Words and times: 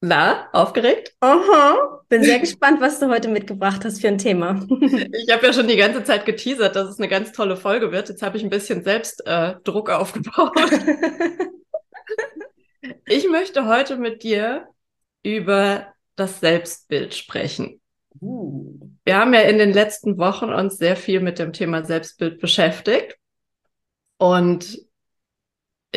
Na, 0.00 0.48
aufgeregt? 0.52 1.12
Aha. 1.20 2.02
Bin 2.08 2.22
sehr 2.22 2.38
gespannt, 2.38 2.80
was 2.80 3.00
du 3.00 3.08
heute 3.08 3.28
mitgebracht 3.28 3.84
hast 3.84 4.00
für 4.00 4.08
ein 4.08 4.18
Thema. 4.18 4.64
ich 4.70 5.32
habe 5.32 5.46
ja 5.46 5.52
schon 5.52 5.66
die 5.66 5.76
ganze 5.76 6.04
Zeit 6.04 6.24
geteasert, 6.24 6.76
dass 6.76 6.88
es 6.88 6.98
eine 6.98 7.08
ganz 7.08 7.32
tolle 7.32 7.56
Folge 7.56 7.90
wird. 7.90 8.08
Jetzt 8.08 8.22
habe 8.22 8.36
ich 8.36 8.44
ein 8.44 8.50
bisschen 8.50 8.84
selbst 8.84 9.26
äh, 9.26 9.56
Druck 9.64 9.90
aufgebaut. 9.90 10.56
ich 13.06 13.28
möchte 13.28 13.66
heute 13.66 13.96
mit 13.96 14.22
dir 14.22 14.68
über 15.24 15.88
das 16.14 16.38
Selbstbild 16.38 17.14
sprechen. 17.14 17.80
Uh. 18.20 18.78
Wir 19.04 19.16
haben 19.16 19.34
ja 19.34 19.40
in 19.40 19.58
den 19.58 19.72
letzten 19.72 20.16
Wochen 20.18 20.52
uns 20.52 20.78
sehr 20.78 20.96
viel 20.96 21.20
mit 21.20 21.40
dem 21.40 21.52
Thema 21.52 21.84
Selbstbild 21.84 22.40
beschäftigt. 22.40 23.16
Und 24.16 24.78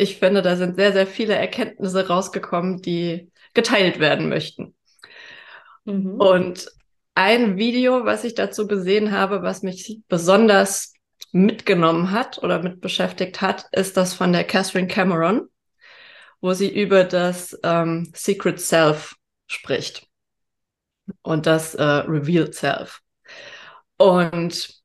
ich 0.02 0.18
finde, 0.18 0.42
da 0.42 0.56
sind 0.56 0.76
sehr, 0.76 0.92
sehr 0.92 1.06
viele 1.06 1.34
Erkenntnisse 1.34 2.08
rausgekommen, 2.08 2.82
die 2.82 3.30
geteilt 3.54 4.00
werden 4.00 4.28
möchten. 4.28 4.74
Mhm. 5.84 6.20
Und 6.20 6.66
ein 7.14 7.56
Video, 7.56 8.04
was 8.04 8.24
ich 8.24 8.34
dazu 8.34 8.66
gesehen 8.66 9.12
habe, 9.12 9.42
was 9.42 9.62
mich 9.62 10.00
besonders 10.08 10.94
mitgenommen 11.32 12.10
hat 12.10 12.42
oder 12.42 12.62
mit 12.62 12.80
beschäftigt 12.80 13.40
hat, 13.40 13.66
ist 13.72 13.96
das 13.96 14.14
von 14.14 14.32
der 14.32 14.44
Catherine 14.44 14.88
Cameron, 14.88 15.48
wo 16.40 16.52
sie 16.52 16.68
über 16.68 17.04
das 17.04 17.58
ähm, 17.62 18.10
Secret 18.14 18.60
Self 18.60 19.14
spricht 19.46 20.06
und 21.22 21.46
das 21.46 21.74
äh, 21.74 21.82
Revealed 21.82 22.54
Self. 22.54 23.00
Und 23.96 24.82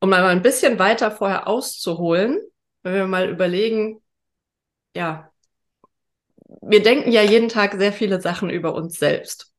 um 0.00 0.10
mal 0.10 0.24
ein 0.24 0.42
bisschen 0.42 0.78
weiter 0.78 1.10
vorher 1.10 1.46
auszuholen, 1.46 2.40
wenn 2.82 2.94
wir 2.94 3.06
mal 3.06 3.28
überlegen, 3.28 4.00
ja, 4.94 5.30
wir 6.62 6.82
denken 6.82 7.12
ja 7.12 7.22
jeden 7.22 7.48
Tag 7.48 7.74
sehr 7.74 7.92
viele 7.92 8.20
Sachen 8.20 8.50
über 8.50 8.74
uns 8.74 8.98
selbst. 8.98 9.52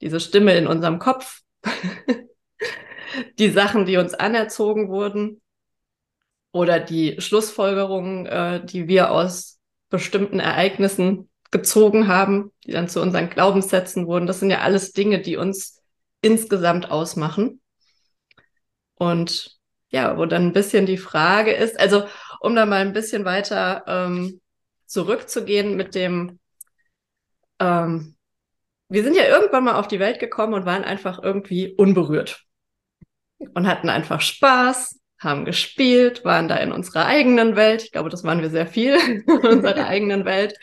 Diese 0.00 0.20
Stimme 0.20 0.56
in 0.56 0.66
unserem 0.66 0.98
Kopf, 0.98 1.40
die 3.38 3.50
Sachen, 3.50 3.86
die 3.86 3.96
uns 3.96 4.14
anerzogen 4.14 4.88
wurden 4.88 5.40
oder 6.52 6.80
die 6.80 7.20
Schlussfolgerungen, 7.20 8.26
äh, 8.26 8.64
die 8.64 8.88
wir 8.88 9.10
aus 9.10 9.58
bestimmten 9.90 10.40
Ereignissen 10.40 11.30
gezogen 11.50 12.08
haben, 12.08 12.52
die 12.64 12.72
dann 12.72 12.88
zu 12.88 13.00
unseren 13.00 13.30
Glaubenssätzen 13.30 14.06
wurden. 14.06 14.26
Das 14.26 14.40
sind 14.40 14.50
ja 14.50 14.60
alles 14.60 14.92
Dinge, 14.92 15.20
die 15.20 15.36
uns 15.36 15.80
insgesamt 16.20 16.90
ausmachen. 16.90 17.60
Und 18.96 19.58
ja, 19.90 20.18
wo 20.18 20.26
dann 20.26 20.48
ein 20.48 20.52
bisschen 20.52 20.86
die 20.86 20.98
Frage 20.98 21.52
ist, 21.52 21.78
also 21.78 22.04
um 22.40 22.54
da 22.56 22.66
mal 22.66 22.80
ein 22.80 22.92
bisschen 22.92 23.24
weiter 23.24 23.84
ähm, 23.86 24.40
zurückzugehen 24.94 25.76
mit 25.76 25.94
dem, 25.94 26.38
ähm, 27.58 28.16
wir 28.88 29.02
sind 29.02 29.16
ja 29.16 29.24
irgendwann 29.24 29.64
mal 29.64 29.74
auf 29.74 29.88
die 29.88 29.98
Welt 29.98 30.20
gekommen 30.20 30.54
und 30.54 30.66
waren 30.66 30.84
einfach 30.84 31.20
irgendwie 31.20 31.74
unberührt 31.74 32.44
und 33.54 33.66
hatten 33.66 33.88
einfach 33.88 34.20
Spaß, 34.20 35.00
haben 35.18 35.44
gespielt, 35.44 36.24
waren 36.24 36.48
da 36.48 36.56
in 36.56 36.70
unserer 36.70 37.06
eigenen 37.06 37.56
Welt. 37.56 37.82
Ich 37.82 37.92
glaube, 37.92 38.08
das 38.08 38.22
waren 38.22 38.40
wir 38.40 38.50
sehr 38.50 38.68
viel 38.68 38.94
in 39.26 39.26
unserer 39.26 39.86
eigenen 39.86 40.24
Welt 40.24 40.56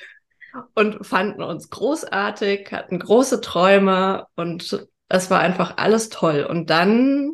und 0.76 1.06
fanden 1.06 1.44
uns 1.44 1.70
großartig, 1.70 2.72
hatten 2.72 3.00
große 3.00 3.42
Träume 3.42 4.28
und 4.36 4.88
es 5.10 5.30
war 5.30 5.42
einfach 5.42 5.76
alles 5.76 6.08
toll. 6.08 6.48
Und 6.50 6.70
dann 6.70 7.34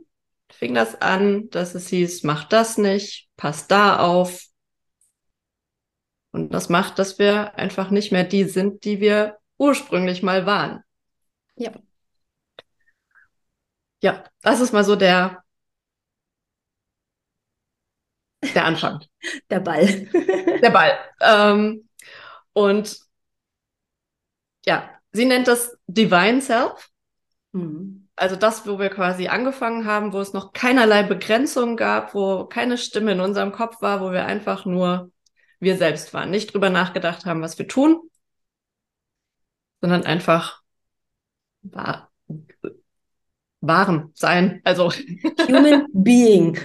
fing 0.52 0.74
das 0.74 1.00
an, 1.00 1.50
dass 1.52 1.76
es 1.76 1.90
hieß, 1.90 2.24
mach 2.24 2.46
das 2.46 2.80
nicht, 2.80 3.28
pass 3.38 3.68
da 3.68 4.00
auf, 4.00 4.47
und 6.38 6.54
das 6.54 6.70
macht, 6.70 7.00
dass 7.00 7.18
wir 7.18 7.56
einfach 7.56 7.90
nicht 7.90 8.12
mehr 8.12 8.24
die 8.24 8.44
sind, 8.44 8.84
die 8.86 9.00
wir 9.00 9.40
ursprünglich 9.58 10.22
mal 10.22 10.46
waren. 10.46 10.84
Ja. 11.56 11.72
Ja, 14.04 14.24
das 14.44 14.62
ist 14.62 14.72
mal 14.72 14.84
so 14.84 14.96
der, 14.96 15.44
der 18.54 18.66
Anfang. 18.66 19.04
Der 19.50 19.60
Ball. 19.60 19.88
der 20.62 20.70
Ball. 20.70 20.98
Ähm, 21.22 21.90
und 22.54 23.00
ja, 24.68 24.90
sie 25.12 25.26
nennt 25.26 25.48
das 25.48 25.76
Divine 25.88 26.42
Self. 26.42 26.90
Mhm. 27.52 28.08
Also 28.16 28.36
das, 28.36 28.68
wo 28.68 28.78
wir 28.78 28.90
quasi 28.90 29.28
angefangen 29.28 29.86
haben, 29.86 30.14
wo 30.14 30.20
es 30.20 30.34
noch 30.34 30.54
keinerlei 30.54 31.02
Begrenzungen 31.02 31.78
gab, 31.78 32.14
wo 32.14 32.46
keine 32.46 32.78
Stimme 32.78 33.14
in 33.14 33.22
unserem 33.22 33.52
Kopf 33.52 33.82
war, 33.82 34.02
wo 34.02 34.12
wir 34.12 34.26
einfach 34.26 34.66
nur 34.66 35.12
wir 35.60 35.78
selbst 35.78 36.14
waren. 36.14 36.30
Nicht 36.30 36.54
drüber 36.54 36.70
nachgedacht 36.70 37.26
haben, 37.26 37.42
was 37.42 37.58
wir 37.58 37.68
tun, 37.68 38.00
sondern 39.82 40.04
einfach 40.04 40.62
war, 41.62 42.12
waren, 43.62 44.12
sein. 44.14 44.62
Also 44.64 44.92
Human 45.48 45.88
Being. 45.94 46.58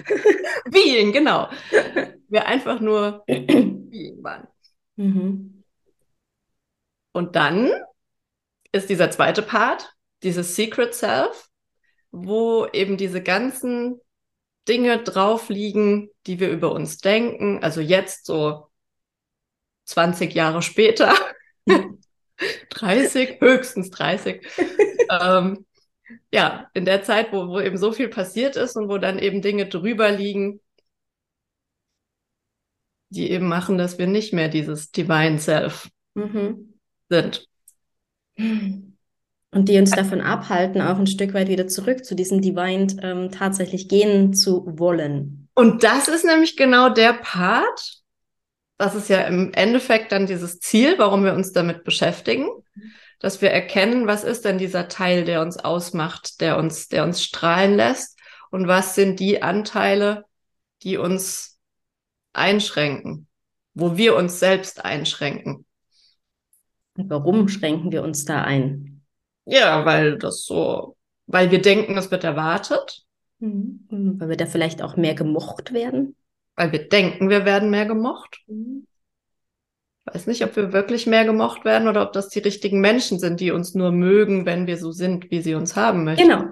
Being, 0.70 1.12
genau. 1.12 1.48
Wir 2.28 2.46
einfach 2.46 2.80
nur 2.80 3.24
Being 3.26 4.22
waren. 4.22 4.48
Mhm. 4.96 5.64
Und 7.12 7.36
dann 7.36 7.70
ist 8.72 8.88
dieser 8.88 9.10
zweite 9.10 9.42
Part, 9.42 9.94
dieses 10.22 10.56
Secret 10.56 10.94
Self, 10.94 11.50
wo 12.10 12.66
eben 12.72 12.96
diese 12.96 13.22
ganzen 13.22 14.00
Dinge 14.66 15.02
drauf 15.02 15.48
liegen, 15.48 16.08
die 16.26 16.40
wir 16.40 16.50
über 16.50 16.72
uns 16.72 16.98
denken. 16.98 17.62
Also 17.62 17.80
jetzt 17.80 18.26
so 18.26 18.68
20 19.92 20.34
Jahre 20.34 20.62
später, 20.62 21.14
30, 22.70 23.36
höchstens 23.40 23.90
30, 23.90 24.46
ähm, 25.10 25.64
ja, 26.32 26.68
in 26.74 26.84
der 26.84 27.02
Zeit, 27.02 27.32
wo, 27.32 27.48
wo 27.48 27.60
eben 27.60 27.76
so 27.76 27.92
viel 27.92 28.08
passiert 28.08 28.56
ist 28.56 28.76
und 28.76 28.88
wo 28.88 28.98
dann 28.98 29.18
eben 29.18 29.42
Dinge 29.42 29.66
drüber 29.66 30.10
liegen, 30.10 30.60
die 33.10 33.30
eben 33.30 33.46
machen, 33.46 33.78
dass 33.78 33.98
wir 33.98 34.06
nicht 34.06 34.32
mehr 34.32 34.48
dieses 34.48 34.90
Divine 34.90 35.38
Self 35.38 35.90
mhm. 36.14 36.74
sind. 37.08 37.46
Und 39.54 39.68
die 39.68 39.78
uns 39.78 39.90
davon 39.90 40.22
abhalten, 40.22 40.80
auch 40.80 40.98
ein 40.98 41.06
Stück 41.06 41.34
weit 41.34 41.48
wieder 41.48 41.68
zurück 41.68 42.06
zu 42.06 42.14
diesem 42.14 42.40
Divine 42.40 42.86
ähm, 43.02 43.30
tatsächlich 43.30 43.88
gehen 43.88 44.32
zu 44.32 44.64
wollen. 44.78 45.48
Und 45.54 45.84
das 45.84 46.08
ist 46.08 46.24
nämlich 46.24 46.56
genau 46.56 46.88
der 46.88 47.12
Part, 47.12 48.01
das 48.82 48.96
ist 48.96 49.08
ja 49.08 49.20
im 49.20 49.52
Endeffekt 49.52 50.10
dann 50.10 50.26
dieses 50.26 50.58
Ziel, 50.58 50.98
warum 50.98 51.24
wir 51.24 51.34
uns 51.34 51.52
damit 51.52 51.84
beschäftigen, 51.84 52.48
dass 53.20 53.40
wir 53.40 53.50
erkennen, 53.50 54.08
was 54.08 54.24
ist 54.24 54.44
denn 54.44 54.58
dieser 54.58 54.88
Teil, 54.88 55.24
der 55.24 55.40
uns 55.40 55.56
ausmacht, 55.56 56.40
der 56.40 56.58
uns, 56.58 56.88
der 56.88 57.04
uns 57.04 57.22
strahlen 57.22 57.76
lässt 57.76 58.18
und 58.50 58.66
was 58.66 58.96
sind 58.96 59.20
die 59.20 59.40
Anteile, 59.40 60.24
die 60.82 60.96
uns 60.96 61.60
einschränken, 62.32 63.28
wo 63.74 63.96
wir 63.96 64.16
uns 64.16 64.40
selbst 64.40 64.84
einschränken. 64.84 65.64
Und 66.96 67.08
warum 67.08 67.46
schränken 67.48 67.92
wir 67.92 68.02
uns 68.02 68.24
da 68.24 68.42
ein? 68.42 69.04
Ja, 69.44 69.84
weil 69.84 70.18
das 70.18 70.44
so, 70.44 70.96
weil 71.26 71.52
wir 71.52 71.62
denken, 71.62 71.96
es 71.96 72.10
wird 72.10 72.24
erwartet. 72.24 73.04
Mhm. 73.38 73.86
Weil 74.18 74.30
wir 74.30 74.36
da 74.36 74.46
vielleicht 74.46 74.82
auch 74.82 74.96
mehr 74.96 75.14
gemocht 75.14 75.72
werden. 75.72 76.16
Weil 76.56 76.72
wir 76.72 76.88
denken, 76.88 77.30
wir 77.30 77.44
werden 77.44 77.70
mehr 77.70 77.86
gemocht. 77.86 78.42
Mhm. 78.46 78.86
Ich 80.06 80.14
weiß 80.14 80.26
nicht, 80.26 80.44
ob 80.44 80.56
wir 80.56 80.72
wirklich 80.72 81.06
mehr 81.06 81.24
gemocht 81.24 81.64
werden 81.64 81.86
oder 81.86 82.02
ob 82.02 82.12
das 82.12 82.28
die 82.28 82.40
richtigen 82.40 82.80
Menschen 82.80 83.20
sind, 83.20 83.38
die 83.38 83.52
uns 83.52 83.74
nur 83.74 83.92
mögen, 83.92 84.46
wenn 84.46 84.66
wir 84.66 84.76
so 84.76 84.90
sind, 84.90 85.30
wie 85.30 85.40
sie 85.40 85.54
uns 85.54 85.76
haben 85.76 86.02
möchten. 86.04 86.28
Genau. 86.28 86.44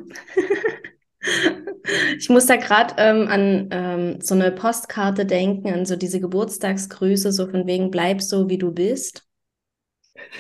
ich 2.17 2.29
muss 2.31 2.47
da 2.47 2.57
gerade 2.57 2.95
ähm, 2.99 3.27
an 3.29 3.69
ähm, 3.73 4.21
so 4.21 4.37
eine 4.37 4.53
Postkarte 4.53 5.27
denken, 5.27 5.69
an 5.69 5.85
so 5.85 5.97
diese 5.97 6.21
Geburtstagsgrüße, 6.21 7.33
so 7.33 7.49
von 7.49 7.67
wegen, 7.67 7.91
bleib 7.91 8.23
so, 8.23 8.49
wie 8.49 8.59
du 8.59 8.71
bist. 8.71 9.27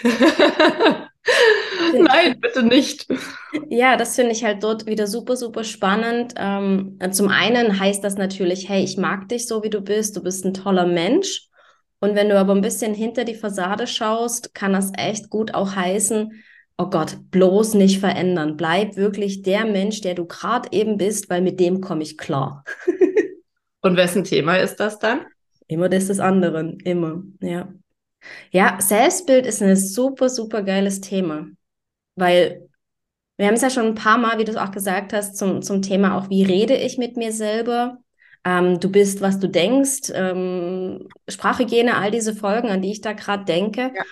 Nein, 1.94 2.40
bitte 2.40 2.62
nicht. 2.62 3.06
Ja, 3.68 3.96
das 3.96 4.16
finde 4.16 4.32
ich 4.32 4.44
halt 4.44 4.62
dort 4.62 4.86
wieder 4.86 5.06
super, 5.06 5.36
super 5.36 5.64
spannend. 5.64 6.34
Ähm, 6.36 6.98
zum 7.10 7.28
einen 7.28 7.78
heißt 7.78 8.02
das 8.02 8.16
natürlich, 8.16 8.68
hey, 8.68 8.82
ich 8.82 8.96
mag 8.96 9.28
dich 9.28 9.46
so, 9.46 9.62
wie 9.62 9.70
du 9.70 9.80
bist, 9.80 10.16
du 10.16 10.22
bist 10.22 10.44
ein 10.44 10.54
toller 10.54 10.86
Mensch. 10.86 11.48
Und 12.00 12.14
wenn 12.14 12.30
du 12.30 12.38
aber 12.38 12.54
ein 12.54 12.62
bisschen 12.62 12.94
hinter 12.94 13.24
die 13.24 13.34
Fassade 13.34 13.86
schaust, 13.86 14.54
kann 14.54 14.72
das 14.72 14.92
echt 14.96 15.28
gut 15.28 15.54
auch 15.54 15.76
heißen, 15.76 16.32
oh 16.78 16.86
Gott, 16.86 17.18
bloß 17.30 17.74
nicht 17.74 18.00
verändern. 18.00 18.56
Bleib 18.56 18.96
wirklich 18.96 19.42
der 19.42 19.66
Mensch, 19.66 20.00
der 20.00 20.14
du 20.14 20.24
gerade 20.26 20.70
eben 20.72 20.96
bist, 20.96 21.28
weil 21.28 21.42
mit 21.42 21.60
dem 21.60 21.82
komme 21.82 22.02
ich 22.02 22.16
klar. 22.16 22.64
Und 23.82 23.96
wessen 23.96 24.24
Thema 24.24 24.56
ist 24.56 24.76
das 24.76 24.98
dann? 24.98 25.26
Immer 25.66 25.88
das 25.88 26.06
des 26.06 26.20
anderen, 26.20 26.80
immer, 26.80 27.22
ja. 27.40 27.68
Ja, 28.50 28.78
Selbstbild 28.80 29.46
ist 29.46 29.62
ein 29.62 29.76
super, 29.76 30.28
super 30.28 30.62
geiles 30.62 31.00
Thema, 31.00 31.46
weil 32.16 32.68
wir 33.36 33.46
haben 33.46 33.54
es 33.54 33.62
ja 33.62 33.70
schon 33.70 33.86
ein 33.86 33.94
paar 33.94 34.18
Mal, 34.18 34.38
wie 34.38 34.44
du 34.44 34.50
es 34.50 34.58
auch 34.58 34.70
gesagt 34.70 35.14
hast, 35.14 35.38
zum, 35.38 35.62
zum 35.62 35.80
Thema 35.80 36.18
auch, 36.18 36.28
wie 36.28 36.42
rede 36.42 36.76
ich 36.76 36.98
mit 36.98 37.16
mir 37.16 37.32
selber? 37.32 37.98
Ähm, 38.44 38.80
du 38.80 38.90
bist, 38.90 39.22
was 39.22 39.38
du 39.38 39.48
denkst, 39.48 40.12
ähm, 40.14 41.08
Sprachhygiene, 41.26 41.96
all 41.96 42.10
diese 42.10 42.34
Folgen, 42.34 42.68
an 42.68 42.82
die 42.82 42.92
ich 42.92 43.00
da 43.00 43.12
gerade 43.12 43.44
denke. 43.44 43.92
Ja. 43.94 44.02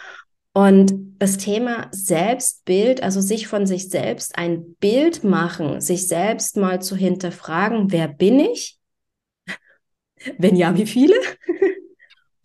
Und 0.55 0.93
das 1.19 1.37
Thema 1.37 1.89
Selbstbild, 1.93 3.03
also 3.03 3.21
sich 3.21 3.49
von 3.49 3.67
sich 3.67 3.91
selbst 3.91 4.39
ein 4.39 4.75
Bild 4.77 5.25
machen, 5.25 5.81
sich 5.81 6.09
selbst 6.09 6.57
mal 6.57 6.81
zu 6.81 6.97
hinterfragen, 6.97 7.93
wer 7.93 8.09
bin 8.09 8.41
ich? 8.41 8.79
Wenn 10.39 10.57
ja, 10.57 10.77
wie 10.77 10.87
viele? 10.87 11.15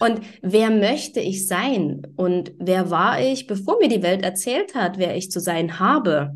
Und 0.03 0.19
wer 0.41 0.69
möchte 0.69 1.21
ich 1.21 1.47
sein? 1.47 2.01
Und 2.17 2.51
wer 2.59 2.91
war 2.91 3.21
ich, 3.21 3.47
bevor 3.47 3.77
mir 3.79 3.87
die 3.87 4.03
Welt 4.03 4.21
erzählt 4.21 4.75
hat, 4.75 4.97
wer 4.97 5.15
ich 5.15 5.31
zu 5.31 5.39
sein 5.39 5.79
habe? 5.79 6.35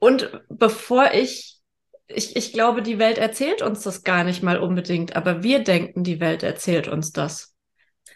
Und 0.00 0.32
bevor 0.48 1.12
ich, 1.12 1.60
ich, 2.08 2.34
ich 2.34 2.52
glaube, 2.52 2.82
die 2.82 2.98
Welt 2.98 3.18
erzählt 3.18 3.62
uns 3.62 3.84
das 3.84 4.02
gar 4.02 4.24
nicht 4.24 4.42
mal 4.42 4.58
unbedingt, 4.58 5.14
aber 5.14 5.44
wir 5.44 5.62
denken, 5.62 6.02
die 6.02 6.18
Welt 6.18 6.42
erzählt 6.42 6.88
uns 6.88 7.12
das. 7.12 7.54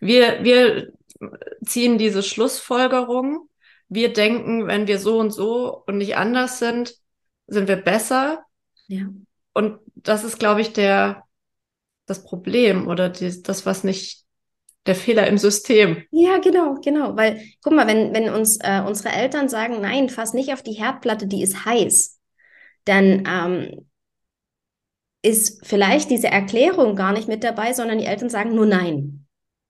Wir, 0.01 0.43
wir 0.43 0.93
ziehen 1.65 1.97
diese 1.97 2.25
Schlussfolgerung. 2.25 3.49
Wir 3.89 4.13
denken, 4.13 4.67
wenn 4.67 4.89
wir 4.89 4.99
so 4.99 5.21
und 5.21 5.31
so 5.31 5.85
und 5.87 5.99
nicht 5.99 6.17
anders 6.17 6.59
sind, 6.59 6.93
sind 7.47 7.69
wir 7.69 7.77
besser. 7.77 8.45
Ja. 8.89 9.07
Und 9.53 9.79
das 9.95 10.25
ist, 10.25 10.41
glaube 10.41 10.61
ich, 10.61 10.73
der, 10.73 11.23
das 12.09 12.25
Problem 12.25 12.89
oder 12.89 13.09
die, 13.09 13.43
das, 13.43 13.67
was 13.67 13.85
nicht 13.85 14.25
der 14.87 14.95
Fehler 14.95 15.27
im 15.27 15.39
System. 15.39 16.03
Ja, 16.11 16.39
genau, 16.39 16.75
genau. 16.83 17.17
Weil, 17.17 17.43
guck 17.63 17.75
mal, 17.75 17.87
wenn, 17.87 18.15
wenn 18.15 18.31
uns 18.31 18.59
äh, 18.63 18.83
unsere 18.87 19.15
Eltern 19.15 19.49
sagen, 19.49 19.81
nein, 19.81 20.09
fass 20.09 20.33
nicht 20.33 20.53
auf 20.53 20.63
die 20.63 20.73
Herdplatte, 20.73 21.27
die 21.27 21.43
ist 21.43 21.65
heiß, 21.65 22.19
dann 22.85 23.25
ähm, 23.29 23.89
ist 25.23 25.67
vielleicht 25.67 26.11
diese 26.11 26.29
Erklärung 26.29 26.97
gar 26.97 27.13
nicht 27.13 27.29
mit 27.29 27.45
dabei, 27.45 27.73
sondern 27.73 27.99
die 27.99 28.07
Eltern 28.07 28.31
sagen 28.31 28.55
nur 28.55 28.67
nein. 28.67 29.27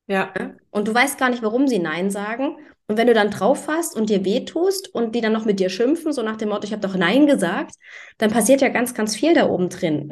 Ja. 0.06 0.32
Und 0.70 0.88
du 0.88 0.94
weißt 0.94 1.18
gar 1.18 1.30
nicht, 1.30 1.42
warum 1.42 1.66
sie 1.66 1.80
nein 1.80 2.10
sagen. 2.10 2.56
Und 2.86 2.96
wenn 2.96 3.06
du 3.06 3.12
dann 3.12 3.30
drauf 3.30 3.64
fasst 3.64 3.94
und 3.94 4.08
dir 4.08 4.24
wehtust 4.24 4.94
und 4.94 5.14
die 5.14 5.20
dann 5.20 5.32
noch 5.32 5.44
mit 5.44 5.60
dir 5.60 5.68
schimpfen, 5.68 6.12
so 6.12 6.22
nach 6.22 6.36
dem 6.36 6.48
Motto, 6.48 6.64
ich 6.64 6.72
habe 6.72 6.80
doch 6.80 6.96
Nein 6.96 7.26
gesagt, 7.26 7.74
dann 8.16 8.30
passiert 8.30 8.62
ja 8.62 8.70
ganz, 8.70 8.94
ganz 8.94 9.14
viel 9.14 9.34
da 9.34 9.48
oben 9.48 9.68
drin. 9.68 10.10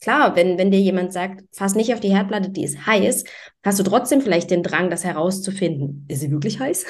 Klar, 0.00 0.34
wenn, 0.34 0.56
wenn 0.56 0.70
dir 0.70 0.80
jemand 0.80 1.12
sagt, 1.12 1.44
fass 1.52 1.74
nicht 1.74 1.92
auf 1.92 2.00
die 2.00 2.14
Herdplatte, 2.14 2.48
die 2.48 2.64
ist 2.64 2.86
heiß, 2.86 3.24
hast 3.62 3.78
du 3.78 3.82
trotzdem 3.82 4.22
vielleicht 4.22 4.50
den 4.50 4.62
Drang, 4.62 4.88
das 4.88 5.04
herauszufinden. 5.04 6.06
Ist 6.08 6.20
sie 6.20 6.30
wirklich 6.30 6.58
heiß? 6.58 6.86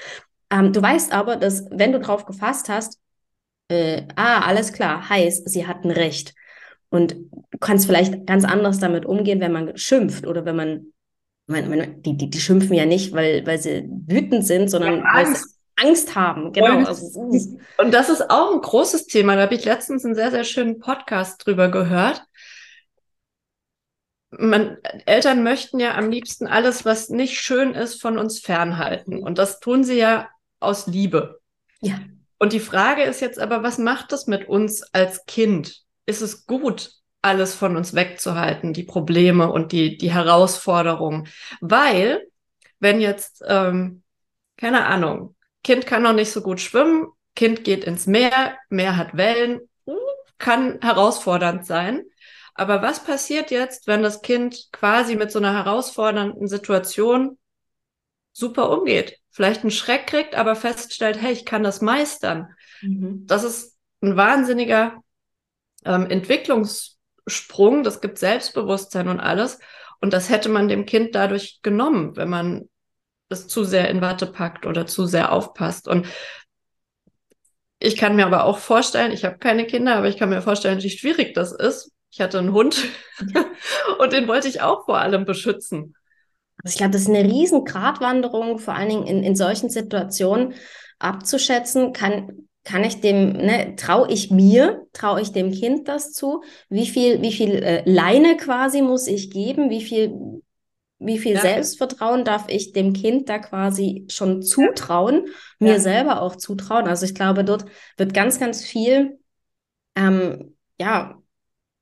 ähm, 0.50 0.72
du 0.72 0.82
weißt 0.82 1.12
aber, 1.12 1.36
dass 1.36 1.66
wenn 1.70 1.92
du 1.92 2.00
drauf 2.00 2.26
gefasst 2.26 2.68
hast, 2.68 2.98
äh, 3.68 4.02
ah, 4.16 4.40
alles 4.40 4.72
klar, 4.72 5.08
heiß, 5.08 5.44
sie 5.44 5.68
hatten 5.68 5.90
recht. 5.92 6.34
Und 6.90 7.12
du 7.12 7.58
kannst 7.60 7.86
vielleicht 7.86 8.26
ganz 8.26 8.44
anders 8.44 8.80
damit 8.80 9.06
umgehen, 9.06 9.40
wenn 9.40 9.52
man 9.52 9.76
schimpft 9.76 10.26
oder 10.26 10.44
wenn 10.44 10.56
man, 10.56 10.86
man, 11.46 11.68
man 11.68 12.02
die, 12.02 12.16
die, 12.16 12.28
die 12.28 12.40
schimpfen 12.40 12.74
ja 12.74 12.86
nicht, 12.86 13.12
weil, 13.12 13.46
weil 13.46 13.58
sie 13.58 13.88
wütend 14.06 14.44
sind, 14.44 14.68
sondern 14.68 14.98
ja, 14.98 15.04
weil 15.12 15.26
sie 15.26 15.44
Angst 15.76 16.16
haben. 16.16 16.52
Genau. 16.52 16.84
Also, 16.84 17.20
und 17.78 17.94
das 17.94 18.08
ist 18.08 18.30
auch 18.30 18.52
ein 18.52 18.60
großes 18.62 19.06
Thema. 19.06 19.36
Da 19.36 19.42
habe 19.42 19.54
ich 19.54 19.64
letztens 19.64 20.04
einen 20.04 20.16
sehr, 20.16 20.32
sehr 20.32 20.42
schönen 20.42 20.80
Podcast 20.80 21.46
drüber 21.46 21.70
gehört 21.70 22.24
man, 24.30 24.76
Eltern 25.06 25.42
möchten 25.42 25.80
ja 25.80 25.96
am 25.96 26.10
liebsten 26.10 26.46
alles, 26.46 26.84
was 26.84 27.08
nicht 27.08 27.40
schön 27.40 27.74
ist, 27.74 28.00
von 28.00 28.18
uns 28.18 28.40
fernhalten. 28.40 29.22
Und 29.22 29.38
das 29.38 29.60
tun 29.60 29.84
sie 29.84 29.98
ja 29.98 30.28
aus 30.60 30.86
Liebe. 30.86 31.40
Ja. 31.80 32.00
Und 32.38 32.52
die 32.52 32.60
Frage 32.60 33.02
ist 33.02 33.20
jetzt 33.20 33.38
aber, 33.38 33.62
was 33.62 33.78
macht 33.78 34.12
das 34.12 34.26
mit 34.26 34.48
uns 34.48 34.82
als 34.92 35.24
Kind? 35.26 35.82
Ist 36.06 36.22
es 36.22 36.46
gut, 36.46 36.92
alles 37.22 37.54
von 37.54 37.76
uns 37.76 37.94
wegzuhalten, 37.94 38.72
die 38.72 38.84
Probleme 38.84 39.50
und 39.50 39.72
die, 39.72 39.96
die 39.98 40.12
Herausforderungen? 40.12 41.28
Weil, 41.60 42.22
wenn 42.78 43.00
jetzt, 43.00 43.42
ähm, 43.46 44.02
keine 44.56 44.86
Ahnung, 44.86 45.34
Kind 45.64 45.86
kann 45.86 46.02
noch 46.02 46.12
nicht 46.12 46.30
so 46.30 46.42
gut 46.42 46.60
schwimmen, 46.60 47.08
Kind 47.34 47.64
geht 47.64 47.84
ins 47.84 48.06
Meer, 48.06 48.56
Meer 48.68 48.96
hat 48.96 49.16
Wellen, 49.16 49.60
uh, 49.86 49.96
kann 50.38 50.78
herausfordernd 50.80 51.66
sein. 51.66 52.04
Aber 52.58 52.82
was 52.82 53.04
passiert 53.04 53.52
jetzt, 53.52 53.86
wenn 53.86 54.02
das 54.02 54.20
Kind 54.20 54.68
quasi 54.72 55.14
mit 55.14 55.30
so 55.30 55.38
einer 55.38 55.52
herausfordernden 55.52 56.48
Situation 56.48 57.38
super 58.32 58.70
umgeht? 58.70 59.20
Vielleicht 59.30 59.60
einen 59.62 59.70
Schreck 59.70 60.08
kriegt, 60.08 60.34
aber 60.34 60.56
feststellt, 60.56 61.22
hey, 61.22 61.32
ich 61.32 61.44
kann 61.44 61.62
das 61.62 61.82
meistern. 61.82 62.48
Mhm. 62.82 63.26
Das 63.26 63.44
ist 63.44 63.76
ein 64.02 64.16
wahnsinniger 64.16 65.04
ähm, 65.84 66.10
Entwicklungssprung. 66.10 67.84
Das 67.84 68.00
gibt 68.00 68.18
Selbstbewusstsein 68.18 69.06
und 69.06 69.20
alles. 69.20 69.60
Und 70.00 70.12
das 70.12 70.28
hätte 70.28 70.48
man 70.48 70.66
dem 70.66 70.84
Kind 70.84 71.14
dadurch 71.14 71.60
genommen, 71.62 72.16
wenn 72.16 72.28
man 72.28 72.68
es 73.28 73.46
zu 73.46 73.62
sehr 73.62 73.88
in 73.88 74.00
Watte 74.00 74.26
packt 74.26 74.66
oder 74.66 74.84
zu 74.84 75.06
sehr 75.06 75.30
aufpasst. 75.30 75.86
Und 75.86 76.08
ich 77.78 77.96
kann 77.96 78.16
mir 78.16 78.26
aber 78.26 78.46
auch 78.46 78.58
vorstellen, 78.58 79.12
ich 79.12 79.24
habe 79.24 79.38
keine 79.38 79.64
Kinder, 79.64 79.94
aber 79.94 80.08
ich 80.08 80.16
kann 80.16 80.30
mir 80.30 80.42
vorstellen, 80.42 80.82
wie 80.82 80.90
schwierig 80.90 81.34
das 81.34 81.52
ist, 81.52 81.92
ich 82.10 82.20
hatte 82.20 82.38
einen 82.38 82.52
Hund 82.52 82.84
und 83.98 84.12
den 84.12 84.28
wollte 84.28 84.48
ich 84.48 84.60
auch 84.60 84.84
vor 84.84 84.98
allem 84.98 85.24
beschützen. 85.24 85.94
Also 86.62 86.74
ich 86.74 86.78
glaube, 86.78 86.92
das 86.92 87.02
ist 87.02 87.08
eine 87.08 87.24
riesen 87.24 87.64
Gratwanderung, 87.64 88.58
vor 88.58 88.74
allen 88.74 88.88
Dingen 88.88 89.06
in, 89.06 89.22
in 89.22 89.36
solchen 89.36 89.70
Situationen 89.70 90.54
abzuschätzen, 90.98 91.92
kann, 91.92 92.48
kann 92.64 92.82
ich 92.82 93.00
dem, 93.00 93.32
ne, 93.32 93.76
traue 93.76 94.10
ich 94.10 94.30
mir, 94.30 94.86
traue 94.92 95.20
ich 95.20 95.32
dem 95.32 95.52
Kind 95.52 95.86
das 95.88 96.12
zu? 96.12 96.42
Wie 96.68 96.86
viel, 96.86 97.22
wie 97.22 97.32
viel 97.32 97.54
äh, 97.62 97.82
Leine 97.88 98.36
quasi 98.36 98.82
muss 98.82 99.06
ich 99.06 99.30
geben? 99.30 99.70
Wie 99.70 99.82
viel, 99.82 100.42
wie 100.98 101.18
viel 101.18 101.34
ja. 101.34 101.40
Selbstvertrauen 101.40 102.24
darf 102.24 102.46
ich 102.48 102.72
dem 102.72 102.92
Kind 102.92 103.28
da 103.28 103.38
quasi 103.38 104.04
schon 104.08 104.42
zutrauen, 104.42 105.26
ja. 105.26 105.32
mir 105.60 105.72
ja. 105.74 105.78
selber 105.78 106.22
auch 106.22 106.34
zutrauen? 106.34 106.88
Also 106.88 107.06
ich 107.06 107.14
glaube, 107.14 107.44
dort 107.44 107.66
wird 107.96 108.12
ganz, 108.12 108.40
ganz 108.40 108.64
viel, 108.64 109.20
ähm, 109.94 110.56
ja, 110.80 111.18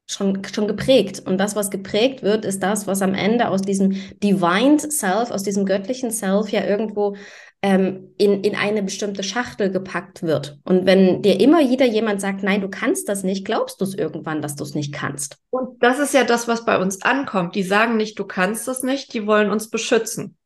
schon, 0.06 0.42
schon 0.44 0.68
geprägt. 0.68 1.22
Und 1.24 1.38
das, 1.38 1.56
was 1.56 1.70
geprägt 1.70 2.22
wird, 2.22 2.44
ist 2.44 2.62
das, 2.62 2.86
was 2.86 3.02
am 3.02 3.14
Ende 3.14 3.48
aus 3.48 3.62
diesem 3.62 3.90
Divine 4.22 4.78
Self, 4.78 5.30
aus 5.30 5.42
diesem 5.42 5.66
göttlichen 5.66 6.10
Self 6.10 6.50
ja 6.50 6.64
irgendwo 6.64 7.16
ähm, 7.62 8.14
in, 8.18 8.44
in 8.44 8.54
eine 8.54 8.82
bestimmte 8.82 9.22
Schachtel 9.22 9.70
gepackt 9.70 10.22
wird. 10.22 10.58
Und 10.64 10.86
wenn 10.86 11.22
dir 11.22 11.40
immer 11.40 11.68
wieder 11.68 11.86
jemand 11.86 12.20
sagt, 12.20 12.42
nein, 12.42 12.60
du 12.60 12.68
kannst 12.68 13.08
das 13.08 13.24
nicht, 13.24 13.44
glaubst 13.44 13.80
du 13.80 13.84
es 13.84 13.94
irgendwann, 13.94 14.42
dass 14.42 14.56
du 14.56 14.64
es 14.64 14.74
nicht 14.74 14.92
kannst. 14.92 15.38
Und 15.50 15.82
das 15.82 15.98
ist 15.98 16.14
ja 16.14 16.24
das, 16.24 16.46
was 16.46 16.64
bei 16.64 16.78
uns 16.78 17.02
ankommt. 17.02 17.54
Die 17.54 17.62
sagen 17.62 17.96
nicht, 17.96 18.18
du 18.18 18.24
kannst 18.24 18.68
das 18.68 18.82
nicht, 18.82 19.12
die 19.14 19.26
wollen 19.26 19.50
uns 19.50 19.70
beschützen. 19.70 20.36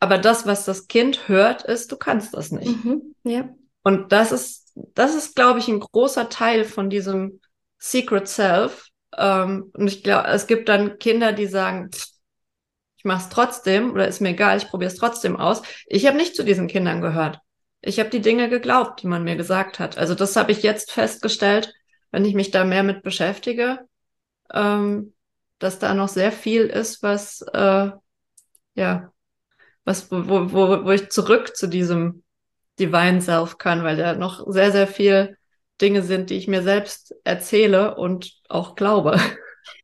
Aber 0.00 0.18
das, 0.18 0.46
was 0.46 0.64
das 0.64 0.86
Kind 0.86 1.28
hört, 1.28 1.62
ist, 1.64 1.92
du 1.92 1.96
kannst 1.96 2.34
das 2.34 2.50
nicht. 2.50 2.84
Mhm, 2.84 3.14
ja. 3.24 3.48
Und 3.82 4.12
das 4.12 4.32
ist, 4.32 4.72
das 4.94 5.14
ist, 5.14 5.34
glaube 5.34 5.58
ich, 5.58 5.68
ein 5.68 5.80
großer 5.80 6.28
Teil 6.28 6.64
von 6.64 6.88
diesem 6.88 7.40
Secret 7.78 8.28
Self, 8.28 8.87
ähm, 9.16 9.70
und 9.74 9.86
ich 9.88 10.02
glaube, 10.02 10.28
es 10.28 10.46
gibt 10.46 10.68
dann 10.68 10.98
Kinder, 10.98 11.32
die 11.32 11.46
sagen, 11.46 11.90
ich 12.96 13.04
mache 13.04 13.22
es 13.22 13.28
trotzdem 13.28 13.92
oder 13.92 14.08
ist 14.08 14.20
mir 14.20 14.30
egal, 14.30 14.58
ich 14.58 14.68
probiere 14.68 14.90
es 14.90 14.98
trotzdem 14.98 15.36
aus. 15.36 15.62
Ich 15.86 16.06
habe 16.06 16.16
nicht 16.16 16.34
zu 16.34 16.44
diesen 16.44 16.66
Kindern 16.66 17.00
gehört. 17.00 17.38
Ich 17.80 18.00
habe 18.00 18.10
die 18.10 18.20
Dinge 18.20 18.48
geglaubt, 18.48 19.02
die 19.02 19.06
man 19.06 19.22
mir 19.22 19.36
gesagt 19.36 19.78
hat. 19.78 19.96
Also 19.98 20.14
das 20.14 20.34
habe 20.34 20.50
ich 20.50 20.62
jetzt 20.62 20.90
festgestellt, 20.90 21.72
wenn 22.10 22.24
ich 22.24 22.34
mich 22.34 22.50
da 22.50 22.64
mehr 22.64 22.82
mit 22.82 23.02
beschäftige, 23.02 23.86
ähm, 24.52 25.14
dass 25.60 25.78
da 25.78 25.94
noch 25.94 26.08
sehr 26.08 26.32
viel 26.32 26.62
ist, 26.62 27.02
was 27.02 27.42
äh, 27.52 27.90
ja, 28.74 29.12
was 29.84 30.10
wo, 30.10 30.52
wo, 30.52 30.84
wo 30.84 30.90
ich 30.90 31.10
zurück 31.10 31.56
zu 31.56 31.68
diesem 31.68 32.24
Divine 32.80 33.22
Self 33.22 33.58
kann, 33.58 33.84
weil 33.84 33.96
da 33.96 34.14
noch 34.14 34.44
sehr, 34.50 34.72
sehr 34.72 34.86
viel 34.86 35.37
Dinge 35.80 36.02
sind, 36.02 36.30
die 36.30 36.34
ich 36.34 36.48
mir 36.48 36.62
selbst 36.62 37.14
erzähle 37.24 37.96
und 37.96 38.32
auch 38.48 38.74
glaube. 38.74 39.18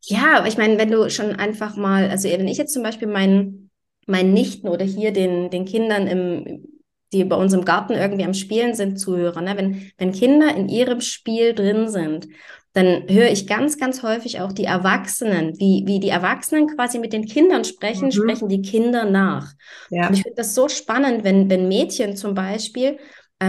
Ja, 0.02 0.44
ich 0.46 0.56
meine, 0.56 0.78
wenn 0.78 0.90
du 0.90 1.08
schon 1.10 1.32
einfach 1.32 1.76
mal, 1.76 2.10
also 2.10 2.28
wenn 2.28 2.48
ich 2.48 2.58
jetzt 2.58 2.72
zum 2.72 2.82
Beispiel 2.82 3.08
meinen, 3.08 3.70
meinen 4.06 4.32
Nichten 4.32 4.68
oder 4.68 4.84
hier 4.84 5.12
den, 5.12 5.50
den 5.50 5.64
Kindern 5.64 6.06
im, 6.06 6.66
die 7.12 7.24
bei 7.24 7.36
uns 7.36 7.52
im 7.52 7.64
Garten 7.64 7.94
irgendwie 7.94 8.24
am 8.24 8.34
Spielen 8.34 8.74
sind, 8.74 8.98
zuhöre, 8.98 9.42
ne? 9.42 9.56
wenn, 9.56 9.92
wenn 9.98 10.12
Kinder 10.12 10.54
in 10.54 10.68
ihrem 10.68 11.00
Spiel 11.00 11.54
drin 11.54 11.88
sind, 11.88 12.28
dann 12.74 13.04
höre 13.08 13.30
ich 13.30 13.46
ganz, 13.46 13.78
ganz 13.78 14.02
häufig 14.02 14.40
auch 14.40 14.52
die 14.52 14.64
Erwachsenen, 14.64 15.58
wie, 15.60 15.84
wie 15.86 16.00
die 16.00 16.08
Erwachsenen 16.08 16.66
quasi 16.66 16.98
mit 16.98 17.12
den 17.12 17.24
Kindern 17.24 17.64
sprechen, 17.64 18.06
mhm. 18.06 18.12
sprechen 18.12 18.48
die 18.48 18.62
Kinder 18.62 19.04
nach. 19.04 19.52
Ja. 19.90 20.08
Und 20.08 20.14
ich 20.14 20.22
finde 20.22 20.36
das 20.36 20.56
so 20.56 20.68
spannend, 20.68 21.22
wenn, 21.22 21.48
wenn 21.48 21.68
Mädchen 21.68 22.16
zum 22.16 22.34
Beispiel 22.34 22.98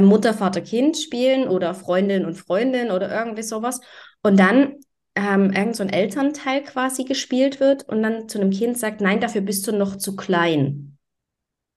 Mutter, 0.01 0.33
Vater, 0.33 0.61
Kind 0.61 0.97
spielen 0.97 1.47
oder 1.47 1.73
Freundin 1.73 2.25
und 2.25 2.35
Freundin 2.35 2.91
oder 2.91 3.09
irgendwie 3.11 3.43
sowas. 3.43 3.79
Und 4.23 4.39
dann 4.39 4.75
ähm, 5.15 5.51
irgend 5.53 5.75
so 5.75 5.83
ein 5.83 5.89
Elternteil 5.89 6.63
quasi 6.63 7.05
gespielt 7.05 7.59
wird 7.59 7.87
und 7.87 8.03
dann 8.03 8.27
zu 8.27 8.39
einem 8.39 8.51
Kind 8.51 8.77
sagt, 8.77 9.01
nein, 9.01 9.21
dafür 9.21 9.41
bist 9.41 9.65
du 9.67 9.71
noch 9.71 9.95
zu 9.97 10.15
klein. 10.15 10.97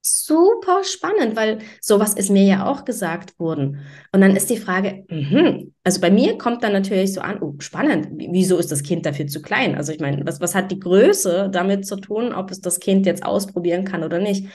Super 0.01 0.85
spannend, 0.85 1.37
weil 1.37 1.59
sowas 1.81 2.15
ist 2.15 2.31
mir 2.31 2.45
ja 2.45 2.67
auch 2.67 2.85
gesagt 2.85 3.39
worden. 3.39 3.81
Und 4.13 4.21
dann 4.21 4.37
ist 4.37 4.49
die 4.49 4.57
Frage, 4.57 5.05
mh, 5.09 5.65
also 5.85 6.01
bei 6.01 6.11
mir 6.11 6.39
kommt 6.39 6.63
dann 6.63 6.73
natürlich 6.73 7.13
so 7.13 7.21
an, 7.21 7.43
oh, 7.43 7.55
spannend, 7.59 8.09
wieso 8.13 8.57
ist 8.59 8.73
das 8.73 8.83
Kind 8.83 9.05
dafür 9.05 9.27
zu 9.27 9.43
klein? 9.43 9.75
Also 9.75 9.93
ich 9.93 10.01
meine, 10.01 10.25
was, 10.25 10.41
was 10.41 10.55
hat 10.55 10.71
die 10.71 10.79
Größe 10.81 11.51
damit 11.53 11.85
zu 11.87 11.97
tun, 11.97 12.33
ob 12.33 12.51
es 12.51 12.61
das 12.61 12.81
Kind 12.81 13.07
jetzt 13.07 13.25
ausprobieren 13.25 13.85
kann 13.85 14.03
oder 14.03 14.19
nicht? 14.19 14.47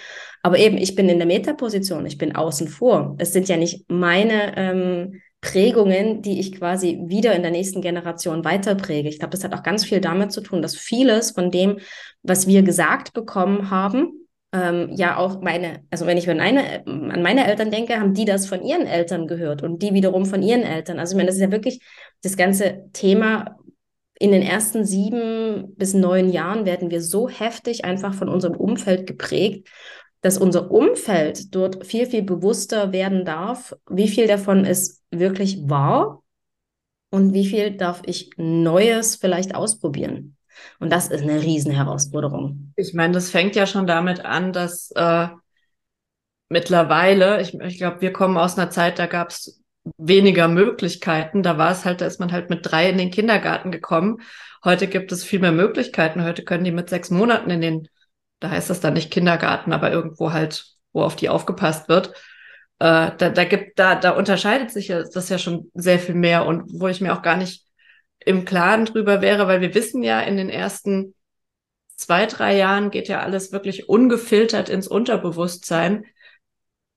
Aber 0.43 0.59
eben, 0.59 0.77
ich 0.77 0.95
bin 0.95 1.07
in 1.07 1.17
der 1.17 1.25
Metaposition, 1.25 2.05
ich 2.05 2.17
bin 2.17 2.35
außen 2.35 2.67
vor. 2.67 3.15
Es 3.17 3.31
sind 3.31 3.47
ja 3.47 3.55
nicht 3.55 3.89
meine 3.89 4.55
ähm, 4.57 5.21
Prägungen, 5.39 6.21
die 6.21 6.39
ich 6.39 6.53
quasi 6.53 6.99
wieder 7.05 7.33
in 7.33 7.41
der 7.41 7.51
nächsten 7.51 7.81
Generation 7.81 8.43
weiterpräge. 8.43 9.07
Ich 9.07 9.19
glaube, 9.19 9.31
das 9.31 9.43
hat 9.45 9.53
auch 9.53 9.63
ganz 9.63 9.85
viel 9.85 10.01
damit 10.01 10.33
zu 10.33 10.41
tun, 10.41 10.61
dass 10.61 10.75
vieles 10.75 11.31
von 11.31 11.49
dem, 11.49 11.79
was 12.23 12.45
wir 12.45 12.61
gesagt 12.61 13.13
bekommen 13.13 13.69
haben, 13.69 14.27
ähm, 14.53 14.89
ja 14.91 15.17
auch 15.17 15.41
meine, 15.41 15.85
also 15.89 16.05
wenn 16.05 16.17
ich 16.17 16.29
an 16.29 16.37
meine, 16.37 16.85
an 16.85 17.23
meine 17.23 17.47
Eltern 17.47 17.71
denke, 17.71 17.99
haben 17.99 18.13
die 18.13 18.25
das 18.25 18.45
von 18.45 18.63
ihren 18.63 18.85
Eltern 18.85 19.27
gehört 19.27 19.63
und 19.63 19.81
die 19.81 19.93
wiederum 19.93 20.25
von 20.25 20.43
ihren 20.43 20.63
Eltern. 20.63 20.99
Also 20.99 21.13
ich 21.13 21.17
meine, 21.17 21.27
das 21.27 21.35
ist 21.35 21.41
ja 21.41 21.51
wirklich 21.51 21.81
das 22.21 22.37
ganze 22.37 22.83
Thema. 22.93 23.57
In 24.19 24.31
den 24.31 24.43
ersten 24.43 24.85
sieben 24.85 25.73
bis 25.75 25.93
neun 25.93 26.29
Jahren 26.29 26.65
werden 26.65 26.91
wir 26.91 27.01
so 27.01 27.27
heftig 27.27 27.83
einfach 27.83 28.13
von 28.13 28.29
unserem 28.29 28.55
Umfeld 28.55 29.07
geprägt, 29.07 29.67
dass 30.23 30.37
unser 30.37 30.71
Umfeld 30.71 31.53
dort 31.53 31.85
viel, 31.85 32.05
viel 32.05 32.23
bewusster 32.23 32.93
werden 32.93 33.25
darf, 33.25 33.75
wie 33.89 34.07
viel 34.07 34.25
davon 34.25 34.65
ist 34.65 35.03
wirklich 35.11 35.69
wahr 35.69 36.23
und 37.11 37.33
wie 37.33 37.45
viel 37.45 37.75
darf 37.75 38.01
ich 38.05 38.31
Neues 38.37 39.17
vielleicht 39.17 39.53
ausprobieren. 39.53 40.37
Und 40.79 40.91
das 40.91 41.09
ist 41.09 41.23
eine 41.23 41.41
Riesenherausforderung. 41.41 42.71
Ich 42.77 42.93
meine, 42.93 43.13
das 43.13 43.29
fängt 43.29 43.55
ja 43.55 43.67
schon 43.67 43.85
damit 43.85 44.23
an, 44.23 44.53
dass 44.53 44.91
äh, 44.95 45.27
mittlerweile, 46.47 47.41
ich, 47.41 47.53
ich 47.53 47.77
glaube, 47.77 47.99
wir 47.99 48.13
kommen 48.13 48.37
aus 48.37 48.57
einer 48.57 48.69
Zeit, 48.69 48.99
da 48.99 49.07
gab 49.07 49.29
es 49.29 49.61
weniger 49.97 50.47
Möglichkeiten. 50.47 51.43
Da 51.43 51.57
war 51.57 51.71
es 51.71 51.83
halt, 51.83 51.99
da 51.99 52.05
ist 52.05 52.21
man 52.21 52.31
halt 52.31 52.49
mit 52.49 52.59
drei 52.63 52.89
in 52.89 52.97
den 52.97 53.11
Kindergarten 53.11 53.71
gekommen. 53.71 54.21
Heute 54.63 54.87
gibt 54.87 55.11
es 55.11 55.25
viel 55.25 55.39
mehr 55.39 55.51
Möglichkeiten. 55.51 56.23
Heute 56.23 56.45
können 56.45 56.63
die 56.63 56.71
mit 56.71 56.89
sechs 56.89 57.09
Monaten 57.09 57.49
in 57.49 57.59
den, 57.59 57.89
da 58.43 58.49
heißt 58.49 58.69
das 58.69 58.81
dann 58.81 58.93
nicht 58.93 59.09
Kindergarten, 59.09 59.71
aber 59.71 59.89
irgendwo 59.89 60.33
halt, 60.33 60.65
wo 60.91 61.01
auf 61.01 61.15
die 61.15 61.29
aufgepasst 61.29 61.87
wird. 61.87 62.09
Äh, 62.79 63.11
da, 63.17 63.29
da 63.29 63.45
gibt, 63.45 63.79
da, 63.79 63.95
da 63.95 64.11
unterscheidet 64.11 64.69
sich 64.69 64.87
das 64.87 65.29
ja 65.29 65.37
schon 65.37 65.71
sehr 65.73 65.97
viel 65.97 66.15
mehr 66.15 66.45
und 66.45 66.65
wo 66.73 66.89
ich 66.89 66.99
mir 66.99 67.13
auch 67.13 67.21
gar 67.21 67.37
nicht 67.37 67.65
im 68.19 68.43
Klaren 68.43 68.83
drüber 68.83 69.21
wäre, 69.21 69.47
weil 69.47 69.61
wir 69.61 69.73
wissen 69.73 70.03
ja, 70.03 70.19
in 70.19 70.35
den 70.35 70.49
ersten 70.49 71.15
zwei, 71.95 72.25
drei 72.25 72.57
Jahren 72.57 72.91
geht 72.91 73.07
ja 73.07 73.21
alles 73.21 73.53
wirklich 73.53 73.87
ungefiltert 73.87 74.67
ins 74.67 74.89
Unterbewusstsein. 74.89 76.05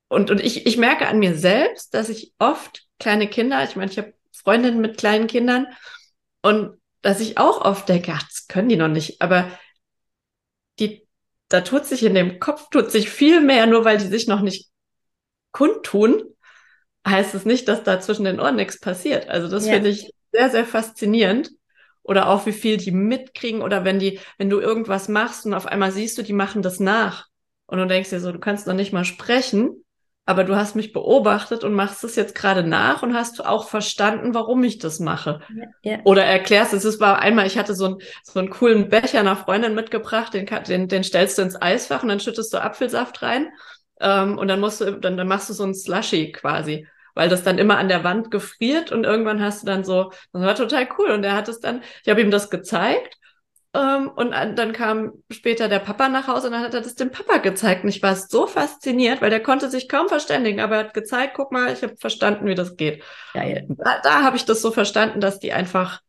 Und, 0.08 0.32
und 0.32 0.40
ich, 0.40 0.66
ich 0.66 0.76
merke 0.78 1.06
an 1.06 1.20
mir 1.20 1.36
selbst, 1.36 1.94
dass 1.94 2.08
ich 2.08 2.32
oft 2.40 2.88
kleine 2.98 3.28
Kinder, 3.28 3.62
ich 3.62 3.76
meine, 3.76 3.92
ich 3.92 3.98
habe 3.98 4.14
Freundinnen 4.32 4.80
mit 4.80 4.98
kleinen 4.98 5.28
Kindern 5.28 5.68
und 6.42 6.76
dass 7.02 7.20
ich 7.20 7.38
auch 7.38 7.64
oft 7.64 7.88
denke, 7.88 8.12
ach, 8.16 8.24
das 8.24 8.48
können 8.48 8.68
die 8.68 8.76
noch 8.76 8.88
nicht, 8.88 9.22
aber 9.22 9.48
die, 10.80 11.05
da 11.48 11.60
tut 11.60 11.86
sich 11.86 12.02
in 12.02 12.14
dem 12.14 12.38
Kopf, 12.40 12.68
tut 12.70 12.90
sich 12.90 13.10
viel 13.10 13.40
mehr, 13.40 13.66
nur 13.66 13.84
weil 13.84 13.98
die 13.98 14.06
sich 14.06 14.26
noch 14.26 14.40
nicht 14.40 14.68
kundtun, 15.52 16.22
heißt 17.06 17.34
es 17.34 17.44
nicht, 17.44 17.68
dass 17.68 17.82
da 17.82 18.00
zwischen 18.00 18.24
den 18.24 18.40
Ohren 18.40 18.56
nichts 18.56 18.80
passiert. 18.80 19.28
Also 19.28 19.48
das 19.48 19.66
ja. 19.66 19.74
finde 19.74 19.90
ich 19.90 20.10
sehr, 20.32 20.50
sehr 20.50 20.64
faszinierend. 20.64 21.50
Oder 22.02 22.28
auch 22.28 22.46
wie 22.46 22.52
viel 22.52 22.76
die 22.76 22.92
mitkriegen 22.92 23.62
oder 23.62 23.84
wenn 23.84 23.98
die, 23.98 24.20
wenn 24.38 24.48
du 24.48 24.60
irgendwas 24.60 25.08
machst 25.08 25.44
und 25.44 25.54
auf 25.54 25.66
einmal 25.66 25.90
siehst 25.90 26.16
du, 26.16 26.22
die 26.22 26.32
machen 26.32 26.62
das 26.62 26.78
nach. 26.78 27.26
Und 27.66 27.78
du 27.78 27.86
denkst 27.86 28.10
dir 28.10 28.20
so, 28.20 28.30
du 28.30 28.38
kannst 28.38 28.68
noch 28.68 28.74
nicht 28.74 28.92
mal 28.92 29.04
sprechen, 29.04 29.84
aber 30.26 30.42
du 30.42 30.56
hast 30.56 30.74
mich 30.74 30.92
beobachtet 30.92 31.62
und 31.62 31.72
machst 31.72 32.02
es 32.02 32.16
jetzt 32.16 32.34
gerade 32.34 32.64
nach 32.64 33.02
und 33.04 33.14
hast 33.14 33.46
auch 33.46 33.68
verstanden, 33.68 34.34
warum 34.34 34.62
ich 34.64 34.78
das 34.78 34.98
mache. 34.98 35.40
Ja. 35.82 36.00
Oder 36.04 36.24
erklärst 36.24 36.74
es. 36.74 36.84
Es 36.84 36.98
war 36.98 37.20
einmal, 37.20 37.46
ich 37.46 37.56
hatte 37.56 37.74
so, 37.74 37.86
ein, 37.86 37.96
so 38.24 38.40
einen 38.40 38.50
coolen 38.50 38.88
Becher 38.88 39.20
einer 39.20 39.36
Freundin 39.36 39.76
mitgebracht, 39.76 40.34
den, 40.34 40.46
den, 40.68 40.88
den 40.88 41.04
stellst 41.04 41.38
du 41.38 41.42
ins 41.42 41.60
Eisfach 41.60 42.02
und 42.02 42.08
dann 42.08 42.20
schüttest 42.20 42.52
du 42.52 42.60
Apfelsaft 42.60 43.22
rein. 43.22 43.48
Ähm, 44.00 44.36
und 44.36 44.48
dann 44.48 44.60
musst 44.60 44.80
du, 44.80 44.98
dann, 44.98 45.16
dann 45.16 45.28
machst 45.28 45.48
du 45.48 45.54
so 45.54 45.64
ein 45.64 45.74
Slushy 45.74 46.32
quasi 46.32 46.86
weil 47.16 47.30
das 47.30 47.42
dann 47.42 47.56
immer 47.56 47.78
an 47.78 47.88
der 47.88 48.04
Wand 48.04 48.30
gefriert 48.30 48.92
und 48.92 49.04
irgendwann 49.04 49.42
hast 49.42 49.62
du 49.62 49.66
dann 49.66 49.84
so, 49.84 50.12
das 50.34 50.42
war 50.42 50.54
total 50.54 50.86
cool 50.98 51.10
und 51.12 51.24
er 51.24 51.34
hat 51.34 51.48
es 51.48 51.60
dann, 51.60 51.82
ich 52.04 52.10
habe 52.10 52.20
ihm 52.20 52.30
das 52.30 52.50
gezeigt 52.50 53.16
und 53.76 54.30
dann 54.30 54.72
kam 54.72 55.12
später 55.30 55.68
der 55.68 55.80
Papa 55.80 56.08
nach 56.08 56.28
Hause 56.28 56.46
und 56.46 56.52
dann 56.52 56.62
hat 56.62 56.74
er 56.74 56.80
das 56.80 56.94
dem 56.94 57.10
Papa 57.10 57.38
gezeigt 57.38 57.82
und 57.82 57.90
ich 57.90 58.02
war 58.02 58.14
so 58.16 58.46
fasziniert, 58.46 59.20
weil 59.20 59.30
der 59.30 59.42
konnte 59.42 59.68
sich 59.68 59.88
kaum 59.88 60.08
verständigen, 60.08 60.60
aber 60.60 60.76
er 60.76 60.84
hat 60.84 60.94
gezeigt, 60.94 61.34
guck 61.34 61.52
mal, 61.52 61.72
ich 61.72 61.82
habe 61.82 61.96
verstanden, 61.96 62.46
wie 62.46 62.54
das 62.54 62.76
geht. 62.76 63.02
Geil. 63.34 63.66
Da, 63.68 64.00
da 64.02 64.22
habe 64.22 64.36
ich 64.36 64.44
das 64.44 64.62
so 64.62 64.70
verstanden, 64.70 65.20
dass 65.20 65.40
die 65.40 65.52
einfach 65.52 66.00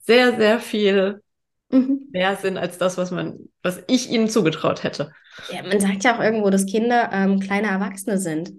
sehr, 0.00 0.36
sehr 0.36 0.60
viel 0.60 1.22
mhm. 1.70 2.08
mehr 2.12 2.36
sind 2.36 2.58
als 2.58 2.78
das, 2.78 2.98
was 2.98 3.10
man, 3.10 3.48
was 3.62 3.82
ich 3.88 4.10
ihnen 4.10 4.28
zugetraut 4.28 4.84
hätte. 4.84 5.12
Ja, 5.50 5.62
man 5.62 5.80
sagt 5.80 6.04
ja 6.04 6.16
auch 6.16 6.22
irgendwo, 6.22 6.50
dass 6.50 6.66
Kinder 6.66 7.10
ähm, 7.12 7.40
kleine 7.40 7.68
Erwachsene 7.68 8.18
sind. 8.18 8.52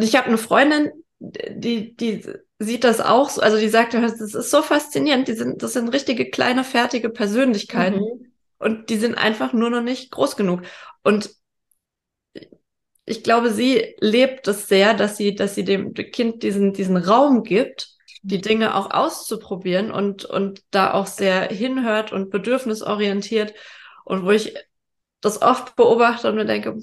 Ich 0.00 0.16
habe 0.16 0.26
eine 0.26 0.38
Freundin, 0.38 0.90
die, 1.18 1.96
die 1.96 2.22
sieht 2.58 2.84
das 2.84 3.00
auch 3.00 3.30
so, 3.30 3.40
also 3.40 3.58
die 3.58 3.68
sagt, 3.68 3.94
das 3.94 4.20
ist 4.20 4.50
so 4.50 4.62
faszinierend, 4.62 5.28
die 5.28 5.34
sind, 5.34 5.62
das 5.62 5.72
sind 5.72 5.88
richtige 5.88 6.30
kleine, 6.30 6.64
fertige 6.64 7.10
Persönlichkeiten. 7.10 8.00
Mhm. 8.00 8.32
Und 8.58 8.88
die 8.88 8.96
sind 8.96 9.16
einfach 9.16 9.52
nur 9.52 9.70
noch 9.70 9.82
nicht 9.82 10.10
groß 10.10 10.36
genug. 10.36 10.62
Und 11.02 11.30
ich 13.04 13.22
glaube, 13.22 13.50
sie 13.50 13.94
lebt 14.00 14.48
es 14.48 14.66
sehr, 14.66 14.94
dass 14.94 15.16
sie, 15.16 15.34
dass 15.34 15.54
sie 15.54 15.64
dem 15.64 15.94
Kind 15.94 16.42
diesen, 16.42 16.72
diesen 16.72 16.96
Raum 16.96 17.44
gibt, 17.44 17.94
die 18.22 18.40
Dinge 18.40 18.74
auch 18.74 18.90
auszuprobieren 18.90 19.90
und, 19.90 20.24
und 20.24 20.62
da 20.70 20.92
auch 20.94 21.06
sehr 21.06 21.48
hinhört 21.48 22.12
und 22.12 22.30
bedürfnisorientiert. 22.30 23.54
Und 24.04 24.24
wo 24.24 24.30
ich 24.30 24.54
das 25.20 25.42
oft 25.42 25.76
beobachte 25.76 26.28
und 26.28 26.34
mir 26.34 26.46
denke, 26.46 26.78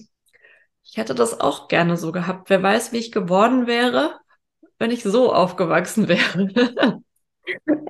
ich 0.83 0.97
hätte 0.97 1.15
das 1.15 1.39
auch 1.39 1.67
gerne 1.67 1.97
so 1.97 2.11
gehabt. 2.11 2.49
Wer 2.49 2.61
weiß, 2.61 2.91
wie 2.91 2.97
ich 2.99 3.11
geworden 3.11 3.67
wäre, 3.67 4.19
wenn 4.83 4.91
ich 4.91 5.03
so 5.03 5.31
aufgewachsen 5.33 6.09
wäre. 6.09 7.01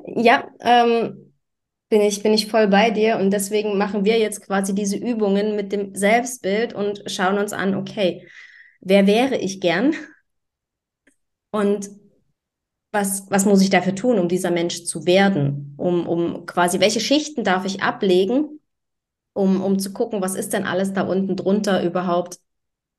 ja, 0.15 0.47
ähm, 0.59 1.33
bin 1.89 2.01
ich, 2.01 2.21
bin 2.21 2.33
ich 2.33 2.51
voll 2.51 2.67
bei 2.67 2.91
dir 2.91 3.17
und 3.17 3.31
deswegen 3.31 3.79
machen 3.79 4.05
wir 4.05 4.19
jetzt 4.19 4.45
quasi 4.45 4.75
diese 4.75 4.97
Übungen 4.97 5.55
mit 5.55 5.71
dem 5.71 5.95
Selbstbild 5.95 6.73
und 6.73 7.01
schauen 7.07 7.39
uns 7.39 7.51
an, 7.51 7.73
okay, 7.73 8.27
wer 8.79 9.07
wäre 9.07 9.37
ich 9.37 9.59
gern? 9.59 9.95
Und 11.49 11.89
was, 12.91 13.25
was 13.31 13.45
muss 13.45 13.63
ich 13.63 13.71
dafür 13.71 13.95
tun, 13.95 14.19
um 14.19 14.27
dieser 14.27 14.51
Mensch 14.51 14.83
zu 14.83 15.07
werden? 15.07 15.73
Um, 15.77 16.07
um 16.07 16.45
quasi, 16.45 16.79
welche 16.79 16.99
Schichten 16.99 17.43
darf 17.43 17.65
ich 17.65 17.81
ablegen, 17.81 18.59
um, 19.33 19.63
um 19.63 19.79
zu 19.79 19.93
gucken, 19.93 20.21
was 20.21 20.35
ist 20.35 20.53
denn 20.53 20.65
alles 20.65 20.93
da 20.93 21.01
unten 21.01 21.35
drunter 21.35 21.83
überhaupt 21.83 22.37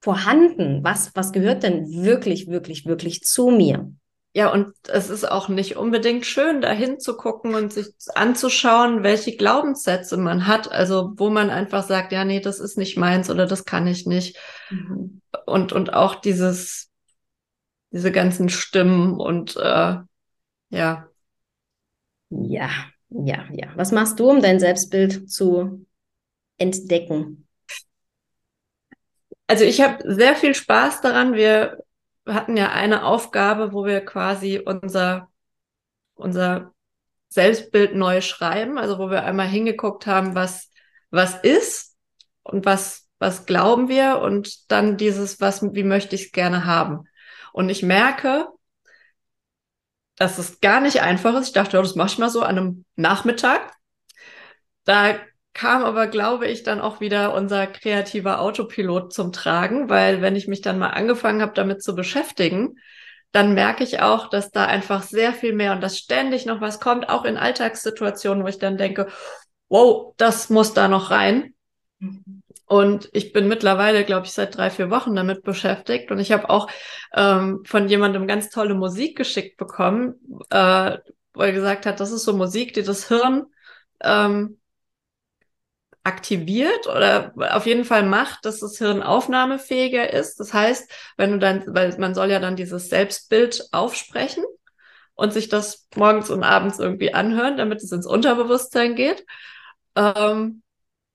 vorhanden? 0.04 0.84
Was, 0.84 1.12
was 1.14 1.32
gehört 1.32 1.62
denn 1.62 2.04
wirklich, 2.04 2.46
wirklich, 2.46 2.84
wirklich 2.84 3.22
zu 3.22 3.48
mir? 3.48 3.90
Ja, 4.34 4.52
und 4.52 4.74
es 4.88 5.08
ist 5.08 5.24
auch 5.24 5.48
nicht 5.48 5.76
unbedingt 5.76 6.26
schön, 6.26 6.60
da 6.60 6.72
hinzugucken 6.72 7.54
und 7.54 7.72
sich 7.72 7.86
anzuschauen, 8.14 9.02
welche 9.02 9.34
Glaubenssätze 9.34 10.18
man 10.18 10.46
hat. 10.46 10.70
Also, 10.70 11.14
wo 11.16 11.30
man 11.30 11.48
einfach 11.48 11.86
sagt, 11.86 12.12
ja, 12.12 12.24
nee, 12.26 12.40
das 12.40 12.60
ist 12.60 12.76
nicht 12.76 12.98
meins 12.98 13.30
oder 13.30 13.46
das 13.46 13.64
kann 13.64 13.86
ich 13.86 14.04
nicht. 14.04 14.36
Mhm. 14.70 15.22
Und, 15.46 15.72
und 15.72 15.94
auch 15.94 16.16
dieses, 16.16 16.90
diese 17.90 18.12
ganzen 18.12 18.50
Stimmen 18.50 19.18
und 19.18 19.56
äh, 19.56 19.96
ja. 20.68 21.08
Ja, 22.28 22.68
ja, 23.08 23.44
ja. 23.52 23.68
Was 23.76 23.90
machst 23.90 24.20
du, 24.20 24.28
um 24.28 24.42
dein 24.42 24.60
Selbstbild 24.60 25.30
zu 25.30 25.86
entdecken? 26.58 27.43
Also 29.46 29.64
ich 29.64 29.80
habe 29.80 30.02
sehr 30.04 30.36
viel 30.36 30.54
Spaß 30.54 31.00
daran. 31.00 31.34
Wir 31.34 31.78
hatten 32.26 32.56
ja 32.56 32.70
eine 32.72 33.04
Aufgabe, 33.04 33.72
wo 33.72 33.84
wir 33.84 34.04
quasi 34.04 34.60
unser, 34.64 35.28
unser 36.14 36.72
Selbstbild 37.28 37.94
neu 37.94 38.20
schreiben, 38.20 38.78
also 38.78 38.98
wo 38.98 39.10
wir 39.10 39.24
einmal 39.24 39.48
hingeguckt 39.48 40.06
haben, 40.06 40.34
was, 40.34 40.70
was 41.10 41.34
ist 41.42 41.96
und 42.42 42.64
was, 42.64 43.08
was 43.18 43.46
glauben 43.46 43.88
wir 43.88 44.20
und 44.20 44.70
dann 44.70 44.96
dieses, 44.96 45.40
was, 45.40 45.62
wie 45.74 45.82
möchte 45.82 46.14
ich 46.14 46.26
es 46.26 46.32
gerne 46.32 46.64
haben. 46.64 47.04
Und 47.52 47.68
ich 47.68 47.82
merke, 47.82 48.48
dass 50.16 50.38
es 50.38 50.60
gar 50.60 50.80
nicht 50.80 51.02
einfach 51.02 51.34
ist. 51.34 51.48
Ich 51.48 51.52
dachte, 51.52 51.76
ja, 51.76 51.82
das 51.82 51.96
mache 51.96 52.08
ich 52.08 52.18
mal 52.18 52.30
so 52.30 52.42
an 52.42 52.58
einem 52.58 52.84
Nachmittag. 52.96 53.72
Da 54.84 55.16
kam 55.54 55.84
aber, 55.84 56.08
glaube 56.08 56.48
ich, 56.48 56.64
dann 56.64 56.80
auch 56.80 57.00
wieder 57.00 57.32
unser 57.32 57.66
kreativer 57.66 58.40
Autopilot 58.40 59.12
zum 59.12 59.32
Tragen, 59.32 59.88
weil 59.88 60.20
wenn 60.20 60.36
ich 60.36 60.48
mich 60.48 60.60
dann 60.60 60.78
mal 60.78 60.90
angefangen 60.90 61.40
habe, 61.40 61.52
damit 61.54 61.82
zu 61.82 61.94
beschäftigen, 61.94 62.76
dann 63.30 63.54
merke 63.54 63.82
ich 63.84 64.00
auch, 64.00 64.28
dass 64.28 64.50
da 64.50 64.66
einfach 64.66 65.02
sehr 65.02 65.32
viel 65.32 65.54
mehr 65.54 65.72
und 65.72 65.80
dass 65.80 65.98
ständig 65.98 66.44
noch 66.44 66.60
was 66.60 66.80
kommt, 66.80 67.08
auch 67.08 67.24
in 67.24 67.36
Alltagssituationen, 67.36 68.44
wo 68.44 68.48
ich 68.48 68.58
dann 68.58 68.76
denke, 68.76 69.08
wow, 69.68 70.14
das 70.16 70.50
muss 70.50 70.74
da 70.74 70.88
noch 70.88 71.10
rein. 71.10 71.54
Und 72.66 73.08
ich 73.12 73.32
bin 73.32 73.48
mittlerweile, 73.48 74.04
glaube 74.04 74.26
ich, 74.26 74.32
seit 74.32 74.56
drei, 74.56 74.70
vier 74.70 74.90
Wochen 74.90 75.14
damit 75.14 75.42
beschäftigt. 75.42 76.10
Und 76.10 76.18
ich 76.18 76.32
habe 76.32 76.48
auch 76.48 76.68
ähm, 77.14 77.62
von 77.64 77.88
jemandem 77.88 78.26
ganz 78.26 78.50
tolle 78.50 78.74
Musik 78.74 79.16
geschickt 79.16 79.56
bekommen, 79.56 80.14
äh, 80.50 80.98
wo 81.32 81.42
er 81.42 81.52
gesagt 81.52 81.86
hat, 81.86 82.00
das 82.00 82.10
ist 82.10 82.24
so 82.24 82.36
Musik, 82.36 82.72
die 82.74 82.82
das 82.82 83.08
Hirn 83.08 83.46
ähm, 84.00 84.58
aktiviert 86.04 86.86
oder 86.86 87.32
auf 87.50 87.66
jeden 87.66 87.86
Fall 87.86 88.02
macht, 88.02 88.44
dass 88.44 88.60
das 88.60 88.76
Hirn 88.76 89.02
aufnahmefähiger 89.02 90.12
ist. 90.12 90.38
Das 90.38 90.52
heißt, 90.52 90.90
wenn 91.16 91.32
du 91.32 91.38
dann, 91.38 91.64
weil 91.66 91.96
man 91.98 92.14
soll 92.14 92.30
ja 92.30 92.38
dann 92.38 92.56
dieses 92.56 92.90
Selbstbild 92.90 93.68
aufsprechen 93.72 94.44
und 95.14 95.32
sich 95.32 95.48
das 95.48 95.88
morgens 95.96 96.28
und 96.28 96.44
abends 96.44 96.78
irgendwie 96.78 97.14
anhören, 97.14 97.56
damit 97.56 97.82
es 97.82 97.90
ins 97.90 98.06
Unterbewusstsein 98.06 98.96
geht. 98.96 99.24
Ähm, 99.96 100.62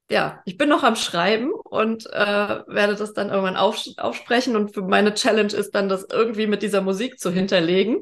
ja, 0.10 0.41
ich 0.46 0.58
bin 0.58 0.69
noch 0.69 0.84
am 0.84 0.96
Schreiben 0.96 1.51
und 1.51 2.08
äh, 2.08 2.63
werde 2.65 2.96
das 2.96 3.13
dann 3.13 3.29
irgendwann 3.29 3.58
auf, 3.58 3.79
aufsprechen. 3.98 4.55
Und 4.55 4.74
für 4.74 4.81
meine 4.81 5.13
Challenge 5.13 5.53
ist 5.53 5.75
dann, 5.75 5.88
das 5.88 6.08
irgendwie 6.12 6.48
mit 6.48 6.63
dieser 6.63 6.81
Musik 6.81 7.19
zu 7.19 7.29
hinterlegen. 7.29 8.00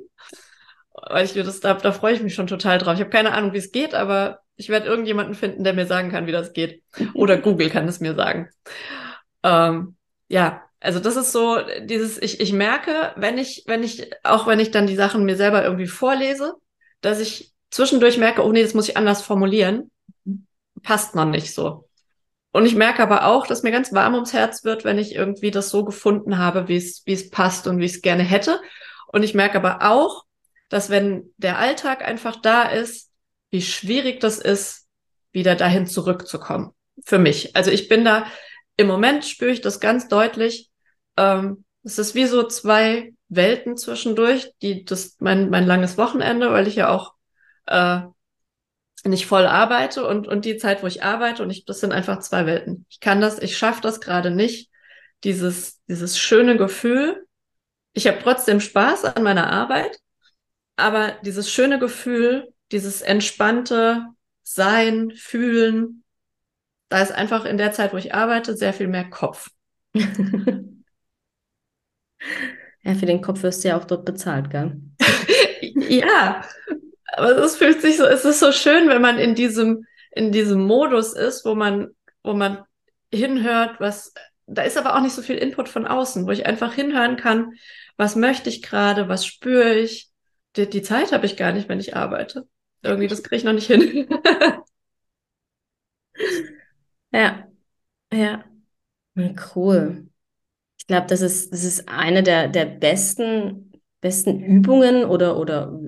Weil 0.93 1.25
ich 1.25 1.33
das, 1.33 1.59
da, 1.59 1.73
da 1.73 1.91
freue 1.91 2.13
ich 2.13 2.23
mich 2.23 2.33
schon 2.33 2.47
total 2.47 2.77
drauf. 2.77 2.93
Ich 2.93 3.01
habe 3.01 3.09
keine 3.09 3.33
Ahnung, 3.33 3.51
wie 3.51 3.57
es 3.57 3.73
geht, 3.73 3.93
aber 3.93 4.39
ich 4.57 4.69
werde 4.69 4.87
irgendjemanden 4.87 5.35
finden, 5.35 5.63
der 5.63 5.73
mir 5.73 5.85
sagen 5.85 6.11
kann, 6.11 6.27
wie 6.27 6.31
das 6.31 6.53
geht. 6.53 6.83
Oder 7.13 7.37
Google 7.37 7.69
kann 7.69 7.87
es 7.87 7.99
mir 7.99 8.15
sagen. 8.15 8.49
Ähm, 9.43 9.95
ja, 10.27 10.63
also 10.79 10.99
das 10.99 11.15
ist 11.15 11.31
so 11.31 11.59
dieses, 11.83 12.21
ich, 12.21 12.39
ich 12.39 12.53
merke, 12.53 13.13
wenn 13.15 13.37
ich, 13.37 13.63
wenn 13.67 13.83
ich, 13.83 14.11
auch 14.23 14.47
wenn 14.47 14.59
ich 14.59 14.71
dann 14.71 14.87
die 14.87 14.95
Sachen 14.95 15.25
mir 15.25 15.35
selber 15.35 15.63
irgendwie 15.63 15.87
vorlese, 15.87 16.55
dass 17.01 17.19
ich 17.19 17.53
zwischendurch 17.69 18.17
merke, 18.17 18.43
oh 18.43 18.51
nee, 18.51 18.63
das 18.63 18.73
muss 18.73 18.89
ich 18.89 18.97
anders 18.97 19.21
formulieren. 19.21 19.91
Passt 20.83 21.15
noch 21.15 21.25
nicht 21.25 21.53
so. 21.53 21.87
Und 22.51 22.65
ich 22.65 22.75
merke 22.75 23.03
aber 23.03 23.25
auch, 23.27 23.45
dass 23.45 23.61
mir 23.61 23.71
ganz 23.71 23.93
warm 23.93 24.15
ums 24.15 24.33
Herz 24.33 24.63
wird, 24.63 24.83
wenn 24.83 24.97
ich 24.97 25.13
irgendwie 25.13 25.51
das 25.51 25.69
so 25.69 25.85
gefunden 25.85 26.39
habe, 26.39 26.67
wie 26.67 26.77
es, 26.77 27.03
wie 27.05 27.13
es 27.13 27.29
passt 27.29 27.67
und 27.67 27.79
wie 27.79 27.85
ich 27.85 27.95
es 27.95 28.01
gerne 28.01 28.23
hätte. 28.23 28.59
Und 29.07 29.21
ich 29.23 29.35
merke 29.35 29.57
aber 29.57 29.83
auch, 29.83 30.23
dass 30.69 30.89
wenn 30.89 31.33
der 31.37 31.59
Alltag 31.59 32.03
einfach 32.03 32.35
da 32.41 32.63
ist, 32.63 33.06
wie 33.49 33.61
schwierig 33.61 34.19
das 34.19 34.39
ist, 34.39 34.87
wieder 35.31 35.55
dahin 35.55 35.85
zurückzukommen. 35.85 36.71
Für 37.05 37.19
mich. 37.19 37.55
Also 37.55 37.71
ich 37.71 37.87
bin 37.87 38.03
da, 38.03 38.25
im 38.75 38.87
Moment 38.87 39.25
spüre 39.25 39.51
ich 39.51 39.61
das 39.61 39.79
ganz 39.79 40.07
deutlich. 40.07 40.69
Ähm, 41.15 41.63
es 41.83 41.99
ist 41.99 42.15
wie 42.15 42.25
so 42.25 42.43
zwei 42.43 43.13
Welten 43.29 43.77
zwischendurch, 43.77 44.51
die 44.61 44.83
das 44.83 45.17
mein, 45.19 45.49
mein 45.49 45.65
langes 45.65 45.97
Wochenende, 45.97 46.51
weil 46.51 46.67
ich 46.67 46.75
ja 46.75 46.89
auch 46.89 47.13
äh, 47.67 48.01
nicht 49.03 49.25
voll 49.25 49.45
arbeite 49.45 50.05
und, 50.07 50.27
und 50.27 50.45
die 50.45 50.57
Zeit, 50.57 50.83
wo 50.83 50.87
ich 50.87 51.03
arbeite 51.03 51.43
und 51.43 51.49
ich, 51.49 51.65
das 51.65 51.79
sind 51.79 51.91
einfach 51.91 52.19
zwei 52.19 52.45
Welten. 52.45 52.85
Ich 52.89 52.99
kann 52.99 53.21
das, 53.21 53.39
ich 53.39 53.57
schaffe 53.57 53.81
das 53.81 54.01
gerade 54.01 54.31
nicht, 54.31 54.69
dieses, 55.23 55.81
dieses 55.87 56.17
schöne 56.19 56.57
Gefühl. 56.57 57.25
Ich 57.93 58.07
habe 58.07 58.19
trotzdem 58.21 58.59
Spaß 58.59 59.05
an 59.05 59.23
meiner 59.23 59.49
Arbeit, 59.51 59.97
aber 60.75 61.11
dieses 61.23 61.51
schöne 61.51 61.79
Gefühl, 61.79 62.53
dieses 62.71 63.01
entspannte 63.01 64.07
Sein, 64.43 65.11
Fühlen, 65.15 66.03
da 66.89 67.01
ist 67.01 67.11
einfach 67.11 67.45
in 67.45 67.57
der 67.57 67.71
Zeit, 67.73 67.93
wo 67.93 67.97
ich 67.97 68.13
arbeite, 68.13 68.55
sehr 68.55 68.73
viel 68.73 68.87
mehr 68.87 69.09
Kopf. 69.09 69.49
ja, 69.93 70.03
für 72.97 73.05
den 73.05 73.21
Kopf 73.21 73.43
wirst 73.43 73.63
du 73.63 73.69
ja 73.69 73.77
auch 73.77 73.85
dort 73.85 74.05
bezahlt, 74.05 74.49
gell? 74.49 74.79
ja, 75.89 76.43
aber 77.13 77.37
es 77.37 77.57
fühlt 77.57 77.81
sich 77.81 77.97
so, 77.97 78.05
es 78.05 78.25
ist 78.25 78.39
so 78.39 78.51
schön, 78.51 78.87
wenn 78.87 79.01
man 79.01 79.19
in 79.19 79.35
diesem, 79.35 79.85
in 80.11 80.31
diesem 80.31 80.63
Modus 80.63 81.13
ist, 81.13 81.45
wo 81.45 81.55
man, 81.55 81.89
wo 82.23 82.33
man 82.33 82.63
hinhört, 83.13 83.79
was, 83.79 84.13
da 84.45 84.61
ist 84.61 84.77
aber 84.77 84.95
auch 84.95 85.01
nicht 85.01 85.13
so 85.13 85.21
viel 85.21 85.37
Input 85.37 85.67
von 85.69 85.87
außen, 85.87 86.25
wo 86.25 86.31
ich 86.31 86.45
einfach 86.45 86.73
hinhören 86.73 87.17
kann, 87.17 87.53
was 87.97 88.15
möchte 88.15 88.49
ich 88.49 88.61
gerade, 88.61 89.09
was 89.09 89.25
spüre 89.25 89.73
ich. 89.75 90.09
Die, 90.55 90.69
die 90.69 90.81
Zeit 90.81 91.11
habe 91.11 91.25
ich 91.25 91.35
gar 91.37 91.51
nicht, 91.51 91.67
wenn 91.69 91.79
ich 91.79 91.95
arbeite. 91.95 92.47
Irgendwie, 92.83 93.07
das 93.07 93.23
kriege 93.23 93.37
ich 93.37 93.43
noch 93.43 93.53
nicht 93.53 93.67
hin. 93.67 94.07
ja, 97.11 97.47
ja. 98.13 98.45
Cool. 99.55 100.09
Ich 100.79 100.87
glaube, 100.87 101.07
das 101.07 101.21
ist, 101.21 101.53
das 101.53 101.63
ist 101.65 101.89
eine 101.89 102.23
der, 102.23 102.49
der 102.49 102.65
besten, 102.65 103.73
besten 104.01 104.41
Übungen 104.41 105.05
oder, 105.05 105.37
oder 105.39 105.79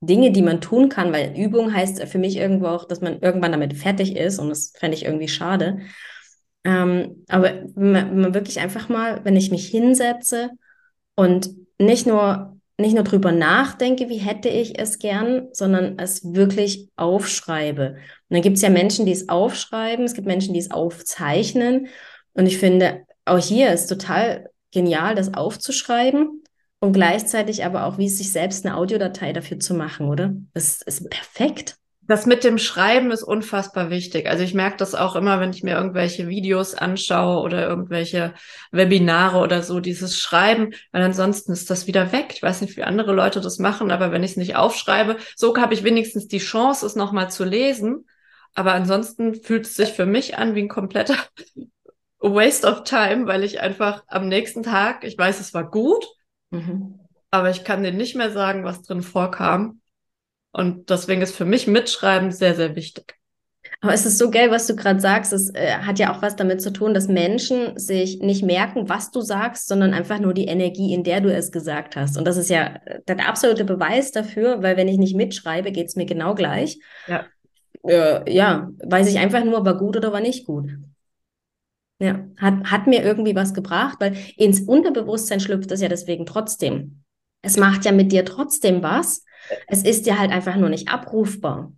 Dinge, 0.00 0.32
die 0.32 0.42
man 0.42 0.60
tun 0.62 0.88
kann, 0.90 1.12
weil 1.12 1.34
Übung 1.38 1.74
heißt 1.74 2.02
für 2.04 2.18
mich 2.18 2.36
irgendwo 2.36 2.66
auch, 2.68 2.86
dass 2.86 3.00
man 3.02 3.20
irgendwann 3.20 3.52
damit 3.52 3.74
fertig 3.74 4.16
ist 4.16 4.38
und 4.40 4.50
das 4.50 4.72
fände 4.78 4.96
ich 4.96 5.04
irgendwie 5.06 5.28
schade. 5.28 5.80
Ähm, 6.64 7.24
aber 7.28 7.64
man, 7.76 8.20
man 8.20 8.34
wirklich 8.34 8.60
einfach 8.60 8.88
mal, 8.88 9.24
wenn 9.24 9.36
ich 9.36 9.50
mich 9.50 9.68
hinsetze 9.68 10.50
und 11.16 11.50
nicht 11.78 12.06
nur 12.06 12.53
nicht 12.78 12.94
nur 12.94 13.04
drüber 13.04 13.30
nachdenke, 13.32 14.08
wie 14.08 14.18
hätte 14.18 14.48
ich 14.48 14.78
es 14.78 14.98
gern, 14.98 15.48
sondern 15.52 15.98
es 15.98 16.34
wirklich 16.34 16.88
aufschreibe. 16.96 17.90
Und 17.90 17.98
dann 18.30 18.42
gibt 18.42 18.56
es 18.56 18.62
ja 18.62 18.70
Menschen, 18.70 19.06
die 19.06 19.12
es 19.12 19.28
aufschreiben, 19.28 20.04
es 20.04 20.14
gibt 20.14 20.26
Menschen, 20.26 20.54
die 20.54 20.60
es 20.60 20.70
aufzeichnen. 20.70 21.86
Und 22.32 22.46
ich 22.46 22.58
finde, 22.58 23.06
auch 23.24 23.38
hier 23.38 23.72
ist 23.72 23.86
total 23.86 24.50
genial, 24.72 25.14
das 25.14 25.34
aufzuschreiben 25.34 26.42
und 26.80 26.92
gleichzeitig 26.92 27.64
aber 27.64 27.86
auch, 27.86 27.96
wie 27.96 28.06
es 28.06 28.18
sich 28.18 28.32
selbst 28.32 28.66
eine 28.66 28.76
Audiodatei 28.76 29.32
dafür 29.32 29.60
zu 29.60 29.74
machen, 29.74 30.08
oder? 30.08 30.34
Das 30.52 30.82
ist 30.82 31.08
perfekt. 31.08 31.76
Das 32.06 32.26
mit 32.26 32.44
dem 32.44 32.58
Schreiben 32.58 33.10
ist 33.10 33.22
unfassbar 33.22 33.88
wichtig. 33.88 34.28
Also 34.28 34.44
ich 34.44 34.52
merke 34.52 34.76
das 34.76 34.94
auch 34.94 35.16
immer, 35.16 35.40
wenn 35.40 35.50
ich 35.50 35.62
mir 35.62 35.74
irgendwelche 35.74 36.28
Videos 36.28 36.74
anschaue 36.74 37.42
oder 37.42 37.66
irgendwelche 37.66 38.34
Webinare 38.72 39.38
oder 39.38 39.62
so, 39.62 39.80
dieses 39.80 40.18
Schreiben, 40.18 40.74
weil 40.92 41.02
ansonsten 41.02 41.52
ist 41.52 41.70
das 41.70 41.86
wieder 41.86 42.12
weg. 42.12 42.32
Ich 42.34 42.42
weiß 42.42 42.60
nicht, 42.60 42.76
wie 42.76 42.82
andere 42.82 43.14
Leute 43.14 43.40
das 43.40 43.58
machen, 43.58 43.90
aber 43.90 44.12
wenn 44.12 44.22
ich 44.22 44.32
es 44.32 44.36
nicht 44.36 44.56
aufschreibe, 44.56 45.16
so 45.34 45.56
habe 45.56 45.72
ich 45.72 45.82
wenigstens 45.82 46.28
die 46.28 46.38
Chance, 46.38 46.84
es 46.84 46.94
nochmal 46.94 47.30
zu 47.30 47.44
lesen. 47.44 48.06
Aber 48.54 48.72
ansonsten 48.74 49.34
fühlt 49.34 49.66
es 49.66 49.74
sich 49.74 49.92
für 49.92 50.06
mich 50.06 50.36
an 50.36 50.54
wie 50.54 50.62
ein 50.62 50.68
kompletter 50.68 51.16
Waste 52.18 52.66
of 52.66 52.84
Time, 52.84 53.26
weil 53.26 53.44
ich 53.44 53.60
einfach 53.60 54.04
am 54.08 54.28
nächsten 54.28 54.62
Tag, 54.62 55.04
ich 55.04 55.16
weiß, 55.16 55.40
es 55.40 55.54
war 55.54 55.70
gut, 55.70 56.04
mhm. 56.50 57.00
aber 57.30 57.50
ich 57.50 57.64
kann 57.64 57.82
dir 57.82 57.92
nicht 57.92 58.14
mehr 58.14 58.30
sagen, 58.30 58.64
was 58.64 58.82
drin 58.82 59.02
vorkam. 59.02 59.80
Und 60.54 60.88
deswegen 60.88 61.20
ist 61.20 61.34
für 61.34 61.44
mich 61.44 61.66
Mitschreiben 61.66 62.30
sehr, 62.30 62.54
sehr 62.54 62.76
wichtig. 62.76 63.16
Aber 63.80 63.92
es 63.92 64.06
ist 64.06 64.18
so 64.18 64.30
geil, 64.30 64.52
was 64.52 64.68
du 64.68 64.76
gerade 64.76 65.00
sagst. 65.00 65.32
Es 65.32 65.52
äh, 65.52 65.78
hat 65.78 65.98
ja 65.98 66.14
auch 66.14 66.22
was 66.22 66.36
damit 66.36 66.62
zu 66.62 66.72
tun, 66.72 66.94
dass 66.94 67.08
Menschen 67.08 67.76
sich 67.76 68.20
nicht 68.20 68.44
merken, 68.44 68.88
was 68.88 69.10
du 69.10 69.20
sagst, 69.20 69.66
sondern 69.66 69.92
einfach 69.92 70.20
nur 70.20 70.32
die 70.32 70.46
Energie, 70.46 70.94
in 70.94 71.02
der 71.02 71.20
du 71.20 71.34
es 71.34 71.50
gesagt 71.50 71.96
hast. 71.96 72.16
Und 72.16 72.24
das 72.24 72.36
ist 72.36 72.50
ja 72.50 72.78
der 73.08 73.28
absolute 73.28 73.64
Beweis 73.64 74.12
dafür, 74.12 74.62
weil 74.62 74.76
wenn 74.76 74.88
ich 74.88 74.96
nicht 74.96 75.16
mitschreibe, 75.16 75.72
geht 75.72 75.88
es 75.88 75.96
mir 75.96 76.06
genau 76.06 76.36
gleich. 76.36 76.78
Ja. 77.08 77.26
Äh, 77.82 78.32
ja, 78.32 78.70
weiß 78.84 79.08
ich 79.08 79.18
einfach 79.18 79.44
nur, 79.44 79.64
war 79.66 79.76
gut 79.76 79.96
oder 79.96 80.12
war 80.12 80.20
nicht 80.20 80.46
gut. 80.46 80.70
Ja, 81.98 82.24
hat, 82.38 82.70
hat 82.70 82.86
mir 82.86 83.02
irgendwie 83.02 83.34
was 83.34 83.54
gebracht, 83.54 83.96
weil 83.98 84.16
ins 84.36 84.60
Unterbewusstsein 84.60 85.40
schlüpft 85.40 85.72
es 85.72 85.80
ja 85.80 85.88
deswegen 85.88 86.26
trotzdem. 86.26 87.02
Es 87.42 87.56
macht 87.56 87.84
ja 87.84 87.92
mit 87.92 88.12
dir 88.12 88.24
trotzdem 88.24 88.82
was. 88.82 89.24
Es 89.66 89.82
ist 89.82 90.06
ja 90.06 90.18
halt 90.18 90.30
einfach 90.30 90.56
nur 90.56 90.68
nicht 90.68 90.88
abrufbar. 90.88 91.72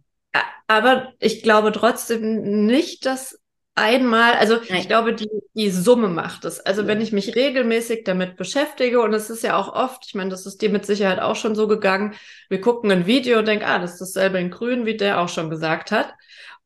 Aber 0.67 1.13
ich 1.21 1.43
glaube 1.43 1.73
trotzdem 1.73 2.67
nicht, 2.67 3.07
dass 3.07 3.39
einmal, 3.77 4.35
also 4.35 4.57
Nein. 4.69 4.81
ich 4.81 4.89
glaube, 4.89 5.15
die, 5.15 5.29
die 5.55 5.71
Summe 5.71 6.09
macht 6.09 6.45
es. 6.45 6.61
Also 6.61 6.87
wenn 6.87 7.01
ich 7.01 7.13
mich 7.13 7.37
regelmäßig 7.37 8.05
damit 8.05 8.37
beschäftige, 8.37 9.01
und 9.01 9.13
es 9.13 9.31
ist 9.31 9.45
ja 9.45 9.57
auch 9.57 9.73
oft, 9.73 10.05
ich 10.07 10.15
meine, 10.15 10.31
das 10.31 10.47
ist 10.47 10.63
dir 10.63 10.71
mit 10.71 10.87
Sicherheit 10.87 11.21
auch 11.21 11.37
schon 11.37 11.55
so 11.55 11.69
gegangen, 11.69 12.15
wir 12.49 12.61
gucken 12.61 12.91
ein 12.91 13.07
Video 13.07 13.39
und 13.39 13.47
denken, 13.47 13.65
ah, 13.65 13.79
das 13.79 13.93
ist 13.93 14.01
dasselbe 14.01 14.39
in 14.41 14.51
Grün, 14.51 14.87
wie 14.87 14.97
der 14.97 15.21
auch 15.21 15.29
schon 15.29 15.51
gesagt 15.51 15.93
hat. 15.93 16.15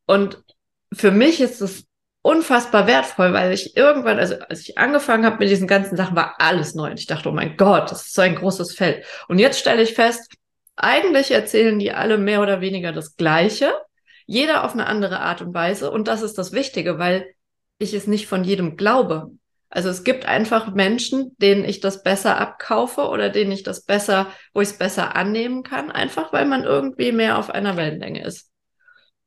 Und 0.06 0.42
für 0.92 1.10
mich 1.10 1.40
ist 1.40 1.60
es 1.60 1.84
unfassbar 2.22 2.86
wertvoll, 2.86 3.32
weil 3.32 3.52
ich 3.52 3.76
irgendwann, 3.76 4.18
also 4.18 4.36
als 4.48 4.60
ich 4.60 4.78
angefangen 4.78 5.24
habe 5.24 5.38
mit 5.38 5.50
diesen 5.50 5.66
ganzen 5.66 5.96
Sachen, 5.96 6.16
war 6.16 6.36
alles 6.38 6.74
neu. 6.74 6.90
Und 6.90 7.00
ich 7.00 7.06
dachte, 7.06 7.28
oh 7.28 7.32
mein 7.32 7.56
Gott, 7.56 7.90
das 7.90 8.06
ist 8.06 8.14
so 8.14 8.22
ein 8.22 8.36
großes 8.36 8.74
Feld. 8.74 9.04
Und 9.28 9.38
jetzt 9.38 9.58
stelle 9.58 9.82
ich 9.82 9.94
fest, 9.94 10.30
eigentlich 10.82 11.30
erzählen 11.30 11.78
die 11.78 11.92
alle 11.92 12.18
mehr 12.18 12.42
oder 12.42 12.60
weniger 12.60 12.92
das 12.92 13.16
Gleiche, 13.16 13.72
jeder 14.26 14.64
auf 14.64 14.72
eine 14.72 14.86
andere 14.86 15.20
Art 15.20 15.42
und 15.42 15.54
Weise. 15.54 15.90
Und 15.90 16.08
das 16.08 16.22
ist 16.22 16.38
das 16.38 16.52
Wichtige, 16.52 16.98
weil 16.98 17.26
ich 17.78 17.94
es 17.94 18.06
nicht 18.06 18.26
von 18.26 18.44
jedem 18.44 18.76
glaube. 18.76 19.30
Also 19.70 19.88
es 19.88 20.02
gibt 20.02 20.26
einfach 20.26 20.74
Menschen, 20.74 21.36
denen 21.38 21.64
ich 21.64 21.80
das 21.80 22.02
besser 22.02 22.38
abkaufe 22.38 23.08
oder 23.08 23.28
denen 23.28 23.52
ich 23.52 23.62
das 23.62 23.84
besser, 23.84 24.26
wo 24.52 24.60
ich 24.60 24.70
es 24.70 24.78
besser 24.78 25.14
annehmen 25.14 25.62
kann, 25.62 25.92
einfach 25.92 26.32
weil 26.32 26.44
man 26.44 26.64
irgendwie 26.64 27.12
mehr 27.12 27.38
auf 27.38 27.50
einer 27.50 27.76
Wellenlänge 27.76 28.24
ist. 28.24 28.50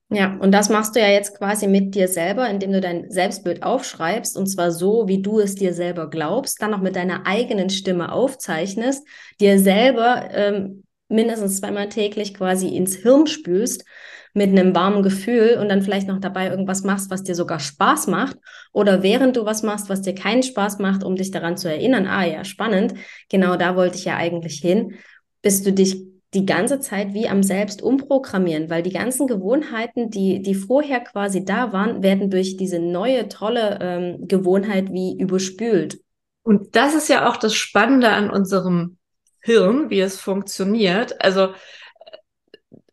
Ja, 0.09 0.37
und 0.39 0.51
das 0.51 0.69
machst 0.69 0.95
du 0.95 0.99
ja 0.99 1.07
jetzt 1.07 1.37
quasi 1.37 1.67
mit 1.67 1.95
dir 1.95 2.07
selber, 2.07 2.47
indem 2.47 2.73
du 2.73 2.81
dein 2.81 3.09
Selbstbild 3.09 3.63
aufschreibst 3.63 4.37
und 4.37 4.47
zwar 4.47 4.71
so, 4.71 5.07
wie 5.07 5.21
du 5.21 5.39
es 5.39 5.55
dir 5.55 5.73
selber 5.73 6.09
glaubst, 6.09 6.61
dann 6.61 6.73
auch 6.73 6.81
mit 6.81 6.95
deiner 6.95 7.25
eigenen 7.25 7.69
Stimme 7.69 8.11
aufzeichnest, 8.11 9.07
dir 9.39 9.57
selber 9.57 10.29
ähm, 10.31 10.82
mindestens 11.13 11.59
zweimal 11.59 11.89
täglich 11.89 12.33
quasi 12.33 12.75
ins 12.75 12.95
Hirn 12.95 13.27
spülst 13.27 13.85
mit 14.33 14.49
einem 14.49 14.75
warmen 14.75 15.03
Gefühl 15.03 15.57
und 15.61 15.69
dann 15.69 15.83
vielleicht 15.83 16.07
noch 16.07 16.19
dabei 16.19 16.49
irgendwas 16.49 16.83
machst, 16.83 17.11
was 17.11 17.23
dir 17.23 17.35
sogar 17.35 17.59
Spaß 17.59 18.07
macht 18.07 18.37
oder 18.71 19.03
während 19.03 19.37
du 19.37 19.45
was 19.45 19.61
machst, 19.61 19.89
was 19.89 20.01
dir 20.01 20.15
keinen 20.15 20.43
Spaß 20.43 20.79
macht, 20.79 21.03
um 21.03 21.15
dich 21.15 21.31
daran 21.31 21.55
zu 21.55 21.69
erinnern, 21.69 22.07
ah 22.07 22.25
ja, 22.25 22.43
spannend, 22.43 22.95
genau 23.29 23.55
da 23.55 23.75
wollte 23.75 23.97
ich 23.97 24.05
ja 24.05 24.17
eigentlich 24.17 24.59
hin, 24.59 24.95
bis 25.41 25.61
du 25.61 25.71
dich 25.71 26.01
die 26.33 26.45
ganze 26.45 26.79
Zeit 26.79 27.13
wie 27.13 27.29
am 27.29 27.43
Selbst 27.43 27.83
umprogrammieren, 27.83 28.69
weil 28.71 28.81
die 28.81 28.91
ganzen 28.91 29.27
Gewohnheiten, 29.27 30.09
die, 30.09 30.41
die 30.41 30.55
vorher 30.55 30.99
quasi 31.01 31.45
da 31.45 31.71
waren, 31.73 32.01
werden 32.01 32.31
durch 32.31 32.57
diese 32.57 32.79
neue, 32.79 33.27
tolle 33.29 33.77
ähm, 33.81 34.27
Gewohnheit 34.27 34.91
wie 34.91 35.15
überspült. 35.19 35.99
Und 36.41 36.75
das 36.75 36.95
ist 36.95 37.07
ja 37.07 37.29
auch 37.29 37.37
das 37.37 37.53
Spannende 37.53 38.09
an 38.09 38.31
unserem 38.31 38.97
Hirn, 39.43 39.89
wie 39.89 39.99
es 39.99 40.19
funktioniert. 40.19 41.21
Also 41.21 41.53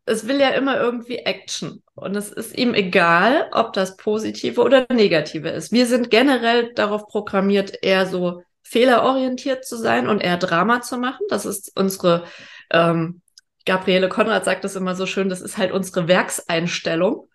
es 0.05 0.27
will 0.27 0.41
ja 0.41 0.51
immer 0.51 0.79
irgendwie 0.79 1.19
Action. 1.19 1.83
Und 1.95 2.17
es 2.17 2.31
ist 2.31 2.59
ihm 2.59 2.75
egal, 2.75 3.49
ob 3.53 3.73
das 3.73 3.97
positive 3.97 4.61
oder 4.61 4.87
negative 4.93 5.49
ist. 5.49 5.71
Wir 5.71 5.87
sind 5.87 6.11
generell 6.11 6.73
darauf 6.75 7.07
programmiert, 7.07 7.79
eher 7.83 8.07
so 8.07 8.43
fehlerorientiert 8.63 9.65
zu 9.65 9.77
sein 9.77 10.09
und 10.09 10.21
eher 10.21 10.37
Drama 10.37 10.81
zu 10.81 10.99
machen. 10.99 11.25
Das 11.29 11.47
ist 11.47 11.73
unsere 11.77 12.25
ähm, 12.71 13.23
Gabriele 13.65 14.09
Konrad 14.09 14.45
sagt 14.45 14.65
das 14.65 14.75
immer 14.75 14.95
so 14.97 15.07
schön, 15.07 15.29
das 15.29 15.41
ist 15.41 15.59
halt 15.59 15.71
unsere 15.71 16.09
Werkseinstellung. 16.09 17.29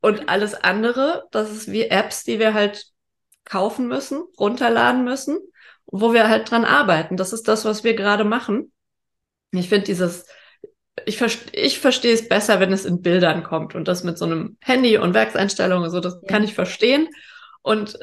Und 0.00 0.28
alles 0.28 0.54
andere, 0.54 1.24
das 1.30 1.50
ist 1.50 1.72
wie 1.72 1.84
Apps, 1.84 2.24
die 2.24 2.38
wir 2.38 2.54
halt 2.54 2.86
kaufen 3.44 3.88
müssen, 3.88 4.22
runterladen 4.38 5.04
müssen, 5.04 5.38
wo 5.90 6.12
wir 6.12 6.28
halt 6.28 6.50
dran 6.50 6.64
arbeiten. 6.64 7.16
Das 7.16 7.32
ist 7.32 7.48
das, 7.48 7.64
was 7.64 7.84
wir 7.84 7.94
gerade 7.94 8.24
machen. 8.24 8.72
Ich 9.52 9.68
finde 9.68 9.86
dieses, 9.86 10.26
ich, 11.06 11.16
verste, 11.16 11.56
ich 11.56 11.80
verstehe 11.80 12.12
es 12.12 12.28
besser, 12.28 12.60
wenn 12.60 12.72
es 12.72 12.84
in 12.84 13.02
Bildern 13.02 13.42
kommt 13.42 13.74
und 13.74 13.88
das 13.88 14.04
mit 14.04 14.18
so 14.18 14.26
einem 14.26 14.56
Handy 14.60 14.98
und 14.98 15.14
Werkseinstellungen, 15.14 15.90
so, 15.90 16.00
das 16.00 16.18
ja. 16.22 16.28
kann 16.28 16.44
ich 16.44 16.54
verstehen. 16.54 17.08
Und 17.62 17.98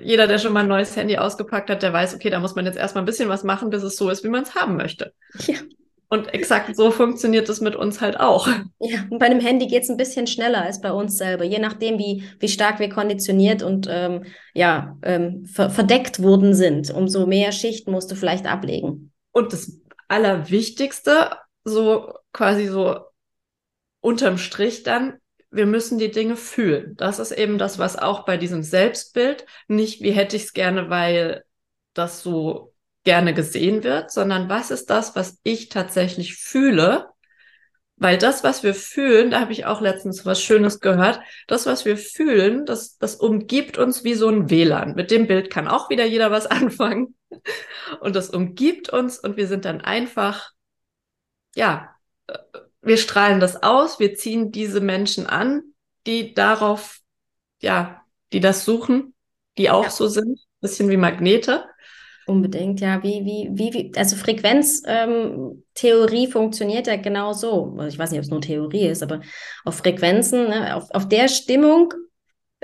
jeder, 0.00 0.26
der 0.26 0.38
schon 0.38 0.54
mal 0.54 0.60
ein 0.60 0.68
neues 0.68 0.96
Handy 0.96 1.18
ausgepackt 1.18 1.68
hat, 1.68 1.82
der 1.82 1.92
weiß, 1.92 2.14
okay, 2.14 2.30
da 2.30 2.40
muss 2.40 2.54
man 2.54 2.64
jetzt 2.64 2.78
erstmal 2.78 3.02
ein 3.02 3.06
bisschen 3.06 3.28
was 3.28 3.44
machen, 3.44 3.70
bis 3.70 3.82
es 3.82 3.96
so 3.96 4.08
ist, 4.08 4.24
wie 4.24 4.28
man 4.28 4.44
es 4.44 4.54
haben 4.54 4.76
möchte. 4.76 5.12
Ja. 5.46 5.58
Und 6.10 6.32
exakt 6.32 6.74
so 6.74 6.90
funktioniert 6.90 7.48
es 7.48 7.60
mit 7.60 7.76
uns 7.76 8.00
halt 8.00 8.18
auch. 8.18 8.48
Ja, 8.80 9.04
und 9.10 9.18
bei 9.18 9.26
einem 9.26 9.40
Handy 9.40 9.66
geht 9.66 9.82
es 9.82 9.90
ein 9.90 9.98
bisschen 9.98 10.26
schneller 10.26 10.62
als 10.62 10.80
bei 10.80 10.92
uns 10.92 11.18
selber, 11.18 11.44
je 11.44 11.58
nachdem, 11.58 11.98
wie, 11.98 12.24
wie 12.38 12.48
stark 12.48 12.78
wir 12.78 12.88
konditioniert 12.88 13.62
und 13.62 13.86
ähm, 13.90 14.24
ja, 14.54 14.96
ähm, 15.02 15.44
ver 15.44 15.68
verdeckt 15.68 16.22
worden 16.22 16.54
sind. 16.54 16.90
Umso 16.90 17.26
mehr 17.26 17.52
Schichten 17.52 17.90
musst 17.90 18.10
du 18.10 18.14
vielleicht 18.14 18.46
ablegen. 18.46 19.12
Und 19.32 19.52
das 19.52 19.80
Allerwichtigste, 20.08 21.32
so 21.64 22.14
quasi 22.32 22.66
so 22.66 23.00
unterm 24.00 24.38
Strich 24.38 24.84
dann, 24.84 25.18
wir 25.50 25.66
müssen 25.66 25.98
die 25.98 26.10
Dinge 26.10 26.36
fühlen. 26.36 26.94
Das 26.96 27.18
ist 27.18 27.32
eben 27.32 27.58
das, 27.58 27.78
was 27.78 27.98
auch 27.98 28.24
bei 28.24 28.36
diesem 28.36 28.62
Selbstbild 28.62 29.46
nicht, 29.66 30.02
wie 30.02 30.12
hätte 30.12 30.36
ich 30.36 30.44
es 30.44 30.52
gerne, 30.52 30.90
weil 30.90 31.44
das 31.94 32.22
so 32.22 32.74
gerne 33.08 33.32
gesehen 33.32 33.84
wird, 33.84 34.10
sondern 34.10 34.50
was 34.50 34.70
ist 34.70 34.90
das, 34.90 35.16
was 35.16 35.38
ich 35.42 35.70
tatsächlich 35.70 36.34
fühle? 36.34 37.08
Weil 37.96 38.18
das, 38.18 38.44
was 38.44 38.62
wir 38.62 38.74
fühlen, 38.74 39.30
da 39.30 39.40
habe 39.40 39.52
ich 39.52 39.64
auch 39.64 39.80
letztens 39.80 40.26
was 40.26 40.42
Schönes 40.42 40.80
gehört, 40.80 41.18
das, 41.46 41.64
was 41.64 41.86
wir 41.86 41.96
fühlen, 41.96 42.66
das, 42.66 42.98
das 42.98 43.14
umgibt 43.14 43.78
uns 43.78 44.04
wie 44.04 44.12
so 44.12 44.28
ein 44.28 44.50
WLAN. 44.50 44.94
Mit 44.94 45.10
dem 45.10 45.26
Bild 45.26 45.48
kann 45.48 45.68
auch 45.68 45.88
wieder 45.88 46.04
jeder 46.04 46.30
was 46.30 46.44
anfangen. 46.50 47.16
Und 48.00 48.14
das 48.14 48.28
umgibt 48.28 48.90
uns 48.90 49.18
und 49.18 49.38
wir 49.38 49.46
sind 49.46 49.64
dann 49.64 49.80
einfach, 49.80 50.50
ja, 51.54 51.88
wir 52.82 52.98
strahlen 52.98 53.40
das 53.40 53.62
aus, 53.62 53.98
wir 53.98 54.16
ziehen 54.16 54.52
diese 54.52 54.82
Menschen 54.82 55.26
an, 55.26 55.62
die 56.06 56.34
darauf, 56.34 57.00
ja, 57.62 58.02
die 58.34 58.40
das 58.40 58.66
suchen, 58.66 59.14
die 59.56 59.70
auch 59.70 59.84
ja. 59.84 59.90
so 59.90 60.08
sind, 60.08 60.38
bisschen 60.60 60.90
wie 60.90 60.98
Magnete. 60.98 61.64
Unbedingt, 62.28 62.80
ja. 62.80 63.02
Wie, 63.02 63.24
wie, 63.24 63.48
wie, 63.52 63.72
wie 63.72 63.90
also 63.96 64.14
Frequenztheorie 64.14 66.24
ähm, 66.24 66.30
funktioniert 66.30 66.86
ja 66.86 66.96
genau 66.96 67.32
so. 67.32 67.74
Also 67.78 67.88
ich 67.88 67.98
weiß 67.98 68.10
nicht, 68.10 68.18
ob 68.18 68.24
es 68.24 68.30
nur 68.30 68.42
Theorie 68.42 68.86
ist, 68.86 69.02
aber 69.02 69.22
auf 69.64 69.76
Frequenzen, 69.76 70.48
ne, 70.48 70.76
auf, 70.76 70.90
auf 70.90 71.08
der 71.08 71.28
Stimmung, 71.28 71.94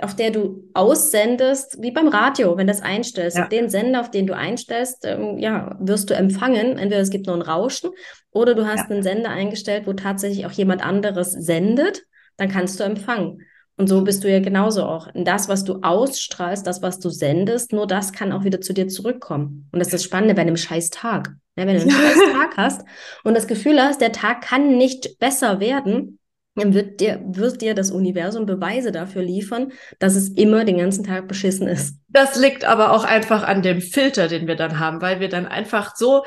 auf 0.03 0.15
der 0.15 0.33
du 0.33 0.69
aussendest, 0.75 1.81
wie 1.81 1.93
beim 1.93 2.09
Radio, 2.09 2.59
wenn 2.59 2.67
du 2.67 2.75
das 2.75 2.83
einstellst, 2.83 3.39
ja. 3.39 3.45
auf 3.45 3.49
den 3.49 3.71
Sender, 3.71 4.03
auf 4.03 4.11
den 4.11 4.27
du 4.27 4.37
einstellst, 4.37 5.07
ähm, 5.07 5.39
ja, 5.39 5.79
wirst 5.81 6.11
du 6.11 6.15
empfangen. 6.15 6.77
Entweder 6.77 7.01
es 7.01 7.09
gibt 7.09 7.27
nur 7.27 7.37
ein 7.37 7.41
Rauschen 7.41 7.89
oder 8.33 8.55
du 8.55 8.67
hast 8.67 8.91
ja. 8.91 8.91
einen 8.91 9.03
Sender 9.03 9.31
eingestellt, 9.31 9.87
wo 9.87 9.95
tatsächlich 9.95 10.45
auch 10.45 10.53
jemand 10.53 10.85
anderes 10.85 11.33
sendet, 11.33 12.03
dann 12.37 12.51
kannst 12.51 12.81
du 12.81 12.85
empfangen. 12.85 13.41
Und 13.77 13.89
so 13.89 14.03
bist 14.03 14.23
du 14.23 14.31
ja 14.31 14.41
genauso 14.41 14.85
auch. 14.85 15.13
Und 15.13 15.27
das, 15.27 15.49
was 15.49 15.65
du 15.65 15.81
ausstrahlst, 15.83 16.67
das, 16.67 16.81
was 16.83 17.01
du 17.01 17.11
sendest, 17.11 17.73
nur 17.73 17.87
das 17.87 18.13
kann 18.13 18.33
auch 18.33 18.45
wieder 18.45 18.61
zu 18.61 18.73
dir 18.73 18.87
zurückkommen. 18.87 19.69
Und 19.73 19.81
das 19.81 19.89
ist 19.89 19.95
das 19.95 20.05
Spannende 20.05 20.35
bei 20.35 20.43
einem 20.43 20.57
scheiß 20.57 20.91
Tag. 20.91 21.35
Ja, 21.57 21.67
wenn 21.67 21.77
du 21.77 21.83
einen 21.83 21.91
scheiß 21.91 22.19
Tag 22.33 22.57
hast 22.57 22.83
und 23.25 23.35
das 23.35 23.49
Gefühl 23.49 23.81
hast, 23.81 24.01
der 24.01 24.13
Tag 24.13 24.43
kann 24.43 24.77
nicht 24.77 25.19
besser 25.19 25.59
werden, 25.59 26.19
dann 26.57 26.73
wird 26.73 27.01
dir, 27.01 27.21
wird 27.27 27.63
dir 27.63 27.75
das 27.75 27.91
Universum 27.91 28.47
Beweise 28.47 28.93
dafür 28.93 29.23
liefern, 29.23 29.73
dass 29.99 30.15
es 30.15 30.29
immer 30.29 30.65
den 30.65 30.79
ganzen 30.79 31.03
Tag 31.03 31.27
beschissen 31.27 31.67
ist. 31.67 31.97
Das 32.09 32.37
liegt 32.37 32.65
aber 32.65 32.93
auch 32.93 33.03
einfach 33.03 33.43
an 33.43 33.63
dem 33.63 33.81
Filter, 33.81 34.29
den 34.29 34.47
wir 34.47 34.55
dann 34.55 34.79
haben, 34.79 35.03
weil 35.03 35.19
wir 35.19 35.29
dann 35.29 35.47
einfach 35.47 35.97
so 35.97 36.25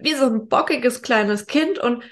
wie 0.00 0.14
so 0.14 0.26
ein 0.26 0.48
bockiges 0.48 1.02
kleines 1.02 1.46
Kind 1.46 1.78
und 1.78 2.02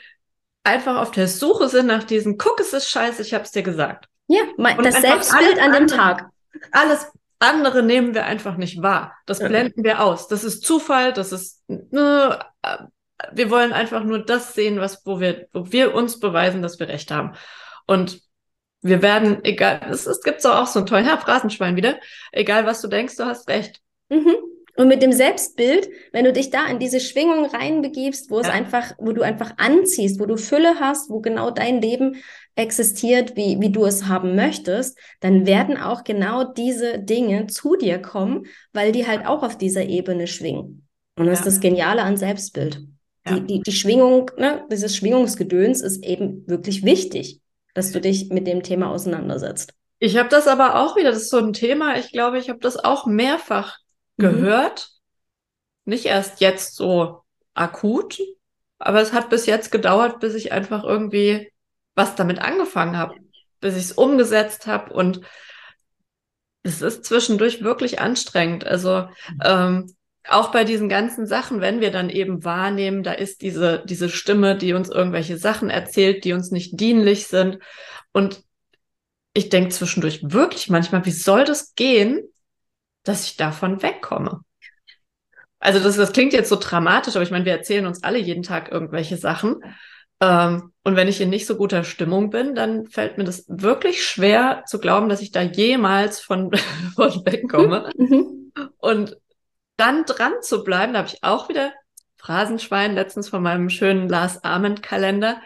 einfach 0.62 1.00
auf 1.00 1.10
der 1.10 1.26
Suche 1.26 1.68
sind 1.68 1.86
nach 1.86 2.04
diesem, 2.04 2.36
guck, 2.36 2.60
es 2.60 2.74
ist 2.74 2.90
scheiße, 2.90 3.22
ich 3.22 3.32
hab's 3.32 3.52
dir 3.52 3.62
gesagt. 3.62 4.08
Ja, 4.26 4.42
mein, 4.56 4.78
das 4.82 5.00
Selbstbild 5.00 5.60
an 5.60 5.72
dem 5.72 5.86
Tag. 5.86 6.28
Alles 6.72 7.10
andere 7.38 7.82
nehmen 7.82 8.14
wir 8.14 8.24
einfach 8.24 8.56
nicht 8.56 8.82
wahr. 8.82 9.14
Das 9.26 9.38
ja. 9.38 9.48
blenden 9.48 9.84
wir 9.84 10.02
aus. 10.02 10.28
Das 10.28 10.44
ist 10.44 10.64
Zufall, 10.64 11.12
das 11.12 11.32
ist, 11.32 11.62
ne, 11.68 12.38
wir 13.32 13.50
wollen 13.50 13.72
einfach 13.72 14.04
nur 14.04 14.24
das 14.24 14.54
sehen, 14.54 14.80
was, 14.80 15.04
wo 15.04 15.20
wir, 15.20 15.48
wo 15.52 15.70
wir 15.70 15.94
uns 15.94 16.20
beweisen, 16.20 16.62
dass 16.62 16.78
wir 16.78 16.88
recht 16.88 17.10
haben. 17.10 17.34
Und 17.86 18.22
wir 18.80 19.02
werden, 19.02 19.38
egal, 19.44 19.80
es, 19.90 20.06
es 20.06 20.22
gibt 20.22 20.42
so 20.42 20.52
auch 20.52 20.66
so 20.66 20.80
einen 20.80 20.86
tollen, 20.86 21.06
Herr 21.06 21.18
Phrasenschwein 21.18 21.76
wieder, 21.76 21.98
egal 22.32 22.66
was 22.66 22.80
du 22.80 22.88
denkst, 22.88 23.16
du 23.16 23.24
hast 23.24 23.48
recht. 23.48 23.80
Mhm. 24.08 24.36
Und 24.76 24.88
mit 24.88 25.02
dem 25.02 25.12
Selbstbild, 25.12 25.88
wenn 26.12 26.24
du 26.24 26.32
dich 26.32 26.50
da 26.50 26.66
in 26.66 26.80
diese 26.80 26.98
Schwingung 26.98 27.46
reinbegibst, 27.46 28.30
wo 28.30 28.40
es 28.40 28.48
einfach, 28.48 28.92
wo 28.98 29.12
du 29.12 29.22
einfach 29.22 29.52
anziehst, 29.56 30.18
wo 30.18 30.26
du 30.26 30.36
Fülle 30.36 30.80
hast, 30.80 31.10
wo 31.10 31.20
genau 31.20 31.52
dein 31.52 31.80
Leben 31.80 32.16
existiert, 32.56 33.36
wie, 33.36 33.60
wie 33.60 33.70
du 33.70 33.84
es 33.84 34.06
haben 34.06 34.36
möchtest, 34.36 34.98
dann 35.20 35.46
werden 35.46 35.76
auch 35.76 36.04
genau 36.04 36.44
diese 36.44 36.98
Dinge 36.98 37.46
zu 37.46 37.76
dir 37.76 38.00
kommen, 38.00 38.46
weil 38.72 38.92
die 38.92 39.06
halt 39.06 39.26
auch 39.26 39.42
auf 39.42 39.58
dieser 39.58 39.84
Ebene 39.84 40.26
schwingen. 40.26 40.86
Und 41.16 41.26
das 41.26 41.40
ja. 41.40 41.46
ist 41.46 41.54
das 41.54 41.60
Geniale 41.60 42.02
an 42.02 42.16
Selbstbild. 42.16 42.80
Ja. 43.26 43.38
Die, 43.38 43.46
die, 43.46 43.60
die 43.62 43.72
Schwingung, 43.72 44.30
ne, 44.36 44.64
dieses 44.70 44.96
Schwingungsgedöns 44.96 45.80
ist 45.80 46.04
eben 46.04 46.46
wirklich 46.46 46.84
wichtig, 46.84 47.40
dass 47.74 47.92
du 47.92 48.00
dich 48.00 48.30
mit 48.30 48.46
dem 48.46 48.62
Thema 48.62 48.90
auseinandersetzt. 48.90 49.72
Ich 49.98 50.16
habe 50.16 50.28
das 50.28 50.46
aber 50.46 50.80
auch 50.80 50.96
wieder, 50.96 51.10
das 51.10 51.22
ist 51.22 51.30
so 51.30 51.38
ein 51.38 51.52
Thema, 51.52 51.96
ich 51.96 52.12
glaube, 52.12 52.38
ich 52.38 52.50
habe 52.50 52.58
das 52.60 52.76
auch 52.76 53.06
mehrfach 53.06 53.78
Mhm. 54.16 54.22
gehört. 54.22 54.90
Mhm. 55.84 55.92
Nicht 55.92 56.06
erst 56.06 56.40
jetzt 56.40 56.76
so 56.76 57.22
akut, 57.52 58.18
aber 58.78 59.00
es 59.00 59.12
hat 59.12 59.30
bis 59.30 59.46
jetzt 59.46 59.70
gedauert, 59.70 60.20
bis 60.20 60.34
ich 60.34 60.52
einfach 60.52 60.84
irgendwie 60.84 61.52
was 61.94 62.16
damit 62.16 62.40
angefangen 62.40 62.96
habe, 62.96 63.14
bis 63.60 63.76
ich 63.76 63.84
es 63.84 63.92
umgesetzt 63.92 64.66
habe 64.66 64.92
und 64.92 65.20
es 66.62 66.82
ist 66.82 67.04
zwischendurch 67.04 67.62
wirklich 67.62 68.00
anstrengend. 68.00 68.66
Also 68.66 69.08
ähm, 69.44 69.94
auch 70.26 70.50
bei 70.50 70.64
diesen 70.64 70.88
ganzen 70.88 71.26
Sachen, 71.26 71.60
wenn 71.60 71.80
wir 71.80 71.90
dann 71.90 72.08
eben 72.08 72.44
wahrnehmen, 72.44 73.02
da 73.02 73.12
ist 73.12 73.42
diese, 73.42 73.84
diese 73.86 74.08
Stimme, 74.08 74.56
die 74.56 74.72
uns 74.72 74.88
irgendwelche 74.88 75.36
Sachen 75.36 75.68
erzählt, 75.68 76.24
die 76.24 76.32
uns 76.32 76.50
nicht 76.50 76.80
dienlich 76.80 77.26
sind. 77.26 77.58
Und 78.12 78.42
ich 79.34 79.50
denke 79.50 79.70
zwischendurch 79.70 80.20
wirklich 80.22 80.70
manchmal, 80.70 81.04
wie 81.04 81.10
soll 81.10 81.44
das 81.44 81.74
gehen, 81.74 82.22
dass 83.02 83.26
ich 83.26 83.36
davon 83.36 83.82
wegkomme. 83.82 84.40
Also 85.58 85.80
das, 85.80 85.96
das 85.96 86.12
klingt 86.12 86.32
jetzt 86.32 86.48
so 86.48 86.56
dramatisch, 86.56 87.16
aber 87.16 87.22
ich 87.22 87.30
meine, 87.30 87.44
wir 87.44 87.52
erzählen 87.52 87.86
uns 87.86 88.02
alle 88.02 88.18
jeden 88.18 88.42
Tag 88.42 88.70
irgendwelche 88.70 89.16
Sachen. 89.16 89.62
Ähm, 90.20 90.73
und 90.84 90.96
wenn 90.96 91.08
ich 91.08 91.20
in 91.20 91.30
nicht 91.30 91.46
so 91.46 91.56
guter 91.56 91.82
Stimmung 91.82 92.28
bin, 92.30 92.54
dann 92.54 92.86
fällt 92.86 93.16
mir 93.16 93.24
das 93.24 93.46
wirklich 93.48 94.06
schwer 94.06 94.64
zu 94.66 94.78
glauben, 94.78 95.08
dass 95.08 95.22
ich 95.22 95.32
da 95.32 95.40
jemals 95.40 96.20
von, 96.20 96.50
von 96.94 97.24
wegkomme. 97.24 97.90
Mhm. 97.96 98.52
und 98.78 99.16
dann 99.76 100.04
dran 100.04 100.34
zu 100.42 100.62
bleiben, 100.62 100.92
da 100.92 101.00
habe 101.00 101.08
ich 101.08 101.24
auch 101.24 101.48
wieder 101.48 101.72
Phrasenschwein 102.16 102.94
letztens 102.94 103.28
von 103.28 103.42
meinem 103.42 103.70
schönen 103.70 104.08
Lars 104.08 104.44
Ament 104.44 104.82
Kalender. 104.82 105.40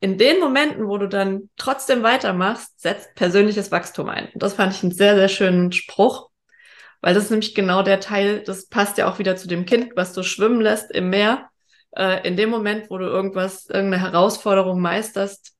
in 0.00 0.18
den 0.18 0.40
Momenten, 0.40 0.86
wo 0.88 0.98
du 0.98 1.08
dann 1.08 1.50
trotzdem 1.56 2.02
weitermachst, 2.02 2.80
setzt 2.80 3.14
persönliches 3.14 3.70
Wachstum 3.72 4.08
ein. 4.08 4.28
Und 4.32 4.42
das 4.42 4.54
fand 4.54 4.74
ich 4.74 4.82
einen 4.82 4.92
sehr, 4.92 5.16
sehr 5.16 5.28
schönen 5.28 5.72
Spruch, 5.72 6.30
weil 7.00 7.14
das 7.14 7.24
ist 7.24 7.30
nämlich 7.30 7.54
genau 7.54 7.82
der 7.82 8.00
Teil, 8.00 8.42
das 8.42 8.66
passt 8.68 8.98
ja 8.98 9.10
auch 9.10 9.18
wieder 9.18 9.36
zu 9.36 9.48
dem 9.48 9.66
Kind, 9.66 9.92
was 9.96 10.12
du 10.12 10.22
schwimmen 10.22 10.60
lässt 10.60 10.90
im 10.90 11.10
Meer. 11.10 11.48
Äh, 11.96 12.26
in 12.28 12.36
dem 12.36 12.50
Moment, 12.50 12.90
wo 12.90 12.98
du 12.98 13.06
irgendwas, 13.06 13.66
irgendeine 13.68 14.02
Herausforderung 14.02 14.80
meisterst, 14.80 15.54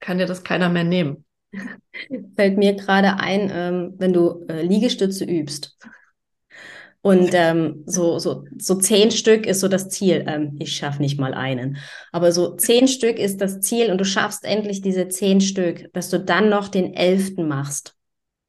kann 0.00 0.18
dir 0.18 0.26
das 0.26 0.42
keiner 0.42 0.68
mehr 0.68 0.84
nehmen. 0.84 1.24
Fällt 2.36 2.58
mir 2.58 2.74
gerade 2.74 3.18
ein, 3.18 3.50
ähm, 3.52 3.94
wenn 3.98 4.12
du 4.12 4.44
äh, 4.48 4.62
Liegestütze 4.62 5.24
übst. 5.24 5.76
Und 7.02 7.30
ähm, 7.32 7.82
so, 7.86 8.18
so, 8.18 8.44
so 8.58 8.74
zehn 8.74 9.10
Stück 9.10 9.46
ist 9.46 9.60
so 9.60 9.68
das 9.68 9.88
Ziel. 9.88 10.24
Ähm, 10.26 10.56
ich 10.58 10.76
schaffe 10.76 11.00
nicht 11.00 11.18
mal 11.18 11.32
einen. 11.32 11.78
Aber 12.12 12.30
so 12.30 12.56
zehn 12.56 12.88
Stück 12.88 13.18
ist 13.18 13.40
das 13.40 13.60
Ziel 13.60 13.90
und 13.90 13.98
du 13.98 14.04
schaffst 14.04 14.44
endlich 14.44 14.82
diese 14.82 15.08
zehn 15.08 15.40
Stück, 15.40 15.90
dass 15.94 16.10
du 16.10 16.20
dann 16.20 16.50
noch 16.50 16.68
den 16.68 16.92
elften 16.92 17.48
machst. 17.48 17.96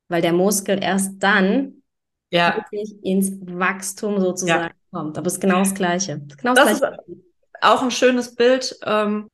Weil 0.09 0.21
der 0.21 0.33
Muskel 0.33 0.83
erst 0.83 1.23
dann 1.23 1.83
ja. 2.29 2.57
wirklich 2.57 2.93
ins 3.03 3.31
Wachstum 3.41 4.19
sozusagen. 4.19 4.73
Kommt. 4.91 5.17
Aber 5.17 5.27
es 5.27 5.33
ist 5.33 5.39
genau 5.41 5.59
das 5.59 5.73
Gleiche. 5.73 6.21
Genau 6.37 6.53
das, 6.53 6.69
das 6.69 6.79
Gleiche. 6.79 6.95
ist 7.07 7.17
auch 7.61 7.81
ein 7.81 7.91
schönes 7.91 8.35
Bild. 8.35 8.77
Ähm, 8.85 9.29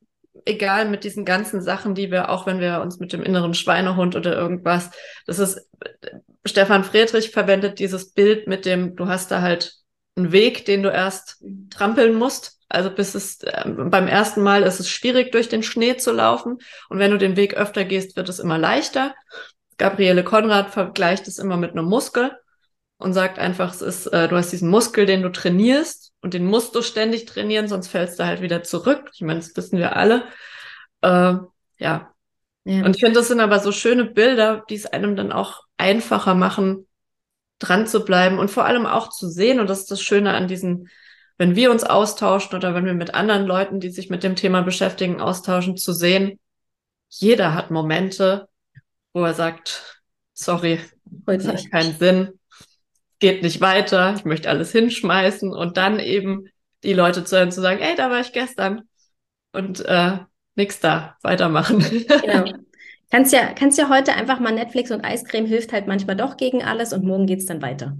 egal 0.45 0.87
mit 0.87 1.03
diesen 1.03 1.25
ganzen 1.25 1.61
Sachen, 1.61 1.95
die 1.95 2.11
wir, 2.11 2.29
auch 2.29 2.45
wenn 2.45 2.59
wir 2.59 2.81
uns 2.81 2.99
mit 2.99 3.13
dem 3.13 3.23
inneren 3.23 3.53
Schweinehund 3.53 4.15
oder 4.15 4.35
irgendwas, 4.35 4.91
das 5.25 5.39
ist, 5.39 5.69
Stefan 6.45 6.83
Friedrich 6.83 7.31
verwendet 7.31 7.79
dieses 7.79 8.13
Bild 8.13 8.47
mit 8.47 8.65
dem, 8.65 8.95
du 8.95 9.07
hast 9.07 9.31
da 9.31 9.41
halt 9.41 9.75
einen 10.15 10.31
Weg, 10.31 10.65
den 10.65 10.83
du 10.83 10.89
erst 10.89 11.43
trampeln 11.69 12.15
musst. 12.15 12.59
Also 12.69 12.89
bis 12.89 13.15
es 13.15 13.41
äh, 13.43 13.63
beim 13.65 14.07
ersten 14.07 14.41
Mal 14.41 14.63
ist 14.63 14.79
es 14.79 14.89
schwierig, 14.89 15.31
durch 15.31 15.47
den 15.47 15.63
Schnee 15.63 15.97
zu 15.97 16.11
laufen. 16.11 16.57
Und 16.89 16.99
wenn 16.99 17.11
du 17.11 17.17
den 17.17 17.37
Weg 17.37 17.53
öfter 17.53 17.85
gehst, 17.85 18.17
wird 18.17 18.27
es 18.29 18.39
immer 18.39 18.57
leichter. 18.57 19.15
Gabriele 19.77 20.23
Konrad 20.23 20.71
vergleicht 20.71 21.27
es 21.27 21.39
immer 21.39 21.55
mit 21.55 21.71
einem 21.71 21.85
Muskel 21.85 22.31
und 22.97 23.13
sagt 23.13 23.39
einfach, 23.39 23.73
es 23.73 23.81
ist, 23.81 24.07
äh, 24.07 24.27
du 24.27 24.35
hast 24.35 24.51
diesen 24.51 24.69
Muskel, 24.69 25.05
den 25.05 25.21
du 25.21 25.31
trainierst 25.31 26.13
und 26.21 26.33
den 26.33 26.45
musst 26.45 26.75
du 26.75 26.81
ständig 26.81 27.25
trainieren, 27.25 27.67
sonst 27.67 27.87
fällst 27.87 28.19
du 28.19 28.25
halt 28.25 28.41
wieder 28.41 28.63
zurück. 28.63 29.11
Ich 29.13 29.21
meine, 29.21 29.39
das 29.39 29.55
wissen 29.55 29.77
wir 29.77 29.95
alle. 29.95 30.23
Äh, 31.01 31.07
ja. 31.07 31.47
ja. 31.77 32.13
Und 32.65 32.95
ich 32.95 33.01
finde, 33.01 33.19
das 33.19 33.27
sind 33.27 33.39
aber 33.39 33.59
so 33.59 33.71
schöne 33.71 34.05
Bilder, 34.05 34.63
die 34.69 34.75
es 34.75 34.87
einem 34.87 35.15
dann 35.15 35.31
auch 35.31 35.61
einfacher 35.77 36.33
machen, 36.33 36.87
dran 37.59 37.87
zu 37.87 38.03
bleiben 38.03 38.39
und 38.39 38.49
vor 38.49 38.65
allem 38.65 38.85
auch 38.85 39.09
zu 39.09 39.29
sehen. 39.29 39.59
Und 39.59 39.69
das 39.69 39.81
ist 39.81 39.91
das 39.91 40.01
Schöne 40.01 40.33
an 40.33 40.47
diesen, 40.47 40.89
wenn 41.37 41.55
wir 41.55 41.71
uns 41.71 41.83
austauschen 41.83 42.55
oder 42.55 42.73
wenn 42.73 42.85
wir 42.85 42.93
mit 42.95 43.13
anderen 43.13 43.45
Leuten, 43.45 43.79
die 43.79 43.89
sich 43.89 44.09
mit 44.09 44.23
dem 44.23 44.35
Thema 44.35 44.61
beschäftigen, 44.61 45.21
austauschen, 45.21 45.77
zu 45.77 45.93
sehen, 45.93 46.39
jeder 47.09 47.53
hat 47.53 47.71
Momente, 47.71 48.47
wo 49.13 49.23
er 49.23 49.33
sagt, 49.33 50.03
sorry, 50.33 50.79
heute 51.25 51.47
hat 51.47 51.71
keinen 51.71 51.97
Sinn, 51.97 52.36
geht 53.19 53.43
nicht 53.43 53.61
weiter, 53.61 54.13
ich 54.15 54.25
möchte 54.25 54.49
alles 54.49 54.71
hinschmeißen 54.71 55.53
und 55.53 55.77
dann 55.77 55.99
eben 55.99 56.49
die 56.83 56.93
Leute 56.93 57.23
zu 57.23 57.37
hören, 57.37 57.51
zu 57.51 57.61
sagen, 57.61 57.79
ey, 57.81 57.95
da 57.95 58.09
war 58.09 58.19
ich 58.19 58.31
gestern 58.31 58.83
und 59.53 59.83
äh, 59.85 60.19
nix 60.55 60.79
da, 60.79 61.17
weitermachen. 61.21 61.79
Genau. 61.79 62.51
Kannst 63.09 63.31
ja, 63.31 63.53
kannst 63.53 63.77
ja 63.77 63.87
heute 63.87 64.11
einfach 64.15 64.41
mal 64.41 64.51
Netflix 64.51 64.91
und 64.91 65.05
Eiscreme 65.05 65.45
hilft 65.45 65.71
halt 65.71 65.87
manchmal 65.87 66.17
doch 66.17 66.35
gegen 66.35 66.61
alles 66.61 66.91
und 66.91 67.05
morgen 67.05 67.25
geht's 67.25 67.45
dann 67.45 67.61
weiter. 67.61 67.95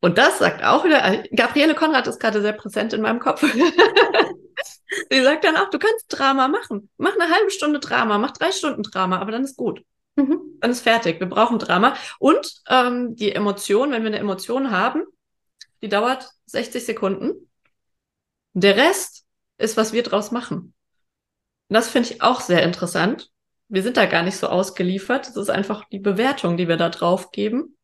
Und 0.00 0.18
das 0.18 0.40
sagt 0.40 0.64
auch 0.64 0.84
wieder, 0.84 1.04
äh, 1.04 1.28
Gabriele 1.34 1.76
Konrad 1.76 2.08
ist 2.08 2.18
gerade 2.18 2.42
sehr 2.42 2.52
präsent 2.52 2.92
in 2.92 3.02
meinem 3.02 3.20
Kopf. 3.20 3.42
Sie 5.10 5.22
sagt 5.22 5.44
dann 5.44 5.56
auch, 5.56 5.70
du 5.70 5.78
kannst 5.78 6.06
Drama 6.08 6.48
machen. 6.48 6.90
Mach 6.96 7.14
eine 7.14 7.32
halbe 7.32 7.52
Stunde 7.52 7.78
Drama, 7.78 8.18
mach 8.18 8.32
drei 8.32 8.50
Stunden 8.50 8.82
Drama, 8.82 9.20
aber 9.20 9.30
dann 9.30 9.44
ist 9.44 9.56
gut. 9.56 9.82
Mhm. 10.16 10.58
Dann 10.60 10.70
ist 10.70 10.80
fertig. 10.80 11.20
Wir 11.20 11.28
brauchen 11.28 11.58
Drama. 11.58 11.94
Und 12.18 12.62
ähm, 12.68 13.14
die 13.16 13.32
Emotion, 13.32 13.92
wenn 13.92 14.02
wir 14.02 14.08
eine 14.08 14.18
Emotion 14.18 14.70
haben, 14.70 15.04
die 15.82 15.88
dauert 15.88 16.28
60 16.46 16.84
Sekunden. 16.84 17.50
Der 18.54 18.76
Rest 18.76 19.24
ist, 19.58 19.76
was 19.76 19.92
wir 19.92 20.02
draus 20.02 20.30
machen. 20.30 20.74
Und 21.68 21.74
das 21.74 21.90
finde 21.90 22.10
ich 22.10 22.22
auch 22.22 22.40
sehr 22.40 22.62
interessant. 22.62 23.30
Wir 23.68 23.82
sind 23.82 23.96
da 23.96 24.06
gar 24.06 24.22
nicht 24.22 24.36
so 24.36 24.46
ausgeliefert. 24.46 25.28
Das 25.28 25.36
ist 25.36 25.50
einfach 25.50 25.84
die 25.90 25.98
Bewertung, 25.98 26.56
die 26.56 26.68
wir 26.68 26.76
da 26.76 26.88
drauf 26.88 27.30
geben. 27.32 27.76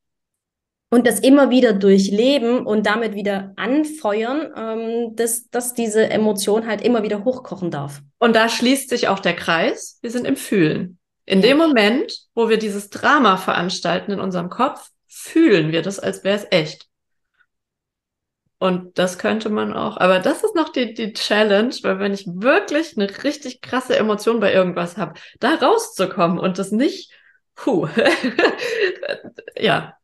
Und 0.91 1.07
das 1.07 1.21
immer 1.21 1.49
wieder 1.49 1.73
durchleben 1.73 2.67
und 2.67 2.87
damit 2.87 3.15
wieder 3.15 3.55
anfeuern, 3.57 4.53
ähm, 4.55 5.17
dass, 5.17 5.49
dass 5.49 5.73
diese 5.73 6.11
Emotion 6.11 6.67
halt 6.67 6.83
immer 6.83 7.03
wieder 7.03 7.25
hochkochen 7.25 7.71
darf. 7.71 8.03
Und 8.19 8.37
da 8.37 8.49
schließt 8.49 8.91
sich 8.91 9.09
auch 9.09 9.19
der 9.19 9.35
Kreis. 9.35 9.99
Wir 10.03 10.11
sind 10.11 10.27
im 10.27 10.37
Fühlen. 10.37 10.99
In 11.25 11.41
dem 11.41 11.59
Moment, 11.59 12.13
wo 12.35 12.49
wir 12.49 12.59
dieses 12.59 12.91
Drama 12.91 13.37
veranstalten 13.37 14.13
in 14.13 14.21
unserem 14.21 14.51
Kopf, 14.51 14.91
fühlen 15.07 15.71
wir 15.73 15.83
das, 15.83 15.99
als 15.99 16.25
wäre 16.25 16.37
es 16.37 16.47
echt. 16.51 16.89
Und 18.59 18.97
das 18.97 19.19
könnte 19.19 19.51
man 19.51 19.75
auch. 19.75 19.97
Aber 19.97 20.21
das 20.21 20.45
ist 20.45 20.55
noch 20.55 20.69
die, 20.69 20.95
die 20.95 21.13
Challenge, 21.13 21.75
weil 21.83 21.99
wenn 21.99 22.15
ich 22.15 22.27
wirklich 22.29 22.97
eine 22.97 23.09
richtig 23.25 23.61
krasse 23.61 23.97
Emotion 23.97 24.39
bei 24.39 24.55
irgendwas 24.55 24.97
habe, 24.97 25.15
da 25.41 25.57
rauszukommen 25.57 26.39
und 26.39 26.59
das 26.59 26.71
nicht, 26.71 27.11
puh, 27.57 27.89
ja. 29.59 29.97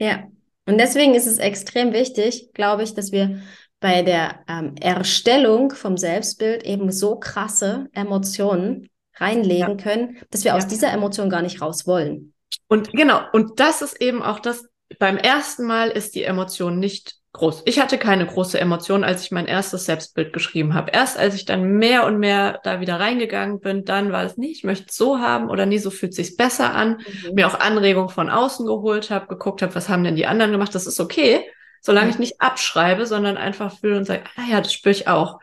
Ja. 0.00 0.24
Und 0.66 0.78
deswegen 0.78 1.14
ist 1.14 1.26
es 1.26 1.38
extrem 1.38 1.92
wichtig, 1.92 2.50
glaube 2.52 2.82
ich, 2.82 2.94
dass 2.94 3.12
wir 3.12 3.42
bei 3.78 4.02
der 4.02 4.40
ähm, 4.48 4.74
Erstellung 4.76 5.70
vom 5.70 5.96
Selbstbild 5.96 6.64
eben 6.64 6.90
so 6.90 7.16
krasse 7.16 7.86
Emotionen 7.92 8.89
reinlegen 9.20 9.78
ja. 9.78 9.82
können, 9.82 10.18
dass 10.30 10.44
wir 10.44 10.52
ja. 10.52 10.56
aus 10.56 10.66
dieser 10.66 10.92
Emotion 10.92 11.30
gar 11.30 11.42
nicht 11.42 11.60
raus 11.60 11.86
wollen. 11.86 12.32
Und 12.68 12.92
genau, 12.92 13.20
und 13.32 13.60
das 13.60 13.82
ist 13.82 14.00
eben 14.00 14.22
auch 14.22 14.40
das, 14.40 14.66
beim 14.98 15.16
ersten 15.16 15.66
Mal 15.66 15.90
ist 15.90 16.14
die 16.14 16.24
Emotion 16.24 16.78
nicht 16.78 17.20
groß. 17.32 17.62
Ich 17.66 17.78
hatte 17.78 17.96
keine 17.96 18.26
große 18.26 18.58
Emotion, 18.58 19.04
als 19.04 19.22
ich 19.22 19.30
mein 19.30 19.46
erstes 19.46 19.84
Selbstbild 19.84 20.32
geschrieben 20.32 20.74
habe. 20.74 20.90
Erst 20.90 21.16
als 21.16 21.34
ich 21.34 21.44
dann 21.44 21.76
mehr 21.76 22.04
und 22.06 22.18
mehr 22.18 22.60
da 22.64 22.80
wieder 22.80 22.98
reingegangen 22.98 23.60
bin, 23.60 23.84
dann 23.84 24.10
war 24.10 24.24
es 24.24 24.36
nicht, 24.36 24.58
ich 24.58 24.64
möchte 24.64 24.86
es 24.88 24.96
so 24.96 25.20
haben 25.20 25.48
oder 25.48 25.64
nie, 25.64 25.78
so 25.78 25.90
fühlt 25.90 26.14
sich's 26.14 26.36
besser 26.36 26.74
an. 26.74 27.00
Mhm. 27.26 27.34
Mir 27.34 27.46
auch 27.46 27.60
Anregungen 27.60 28.08
von 28.08 28.30
außen 28.30 28.66
geholt 28.66 29.10
habe, 29.10 29.28
geguckt 29.28 29.62
habe, 29.62 29.74
was 29.74 29.88
haben 29.88 30.02
denn 30.02 30.16
die 30.16 30.26
anderen 30.26 30.50
gemacht. 30.50 30.74
Das 30.74 30.86
ist 30.86 30.98
okay, 30.98 31.44
solange 31.80 32.06
mhm. 32.06 32.12
ich 32.12 32.18
nicht 32.18 32.40
abschreibe, 32.40 33.06
sondern 33.06 33.36
einfach 33.36 33.78
fühle 33.78 33.98
und 33.98 34.06
sage, 34.06 34.24
ah 34.36 34.50
ja, 34.50 34.60
das 34.60 34.72
spüre 34.72 34.92
ich 34.92 35.06
auch. 35.06 35.38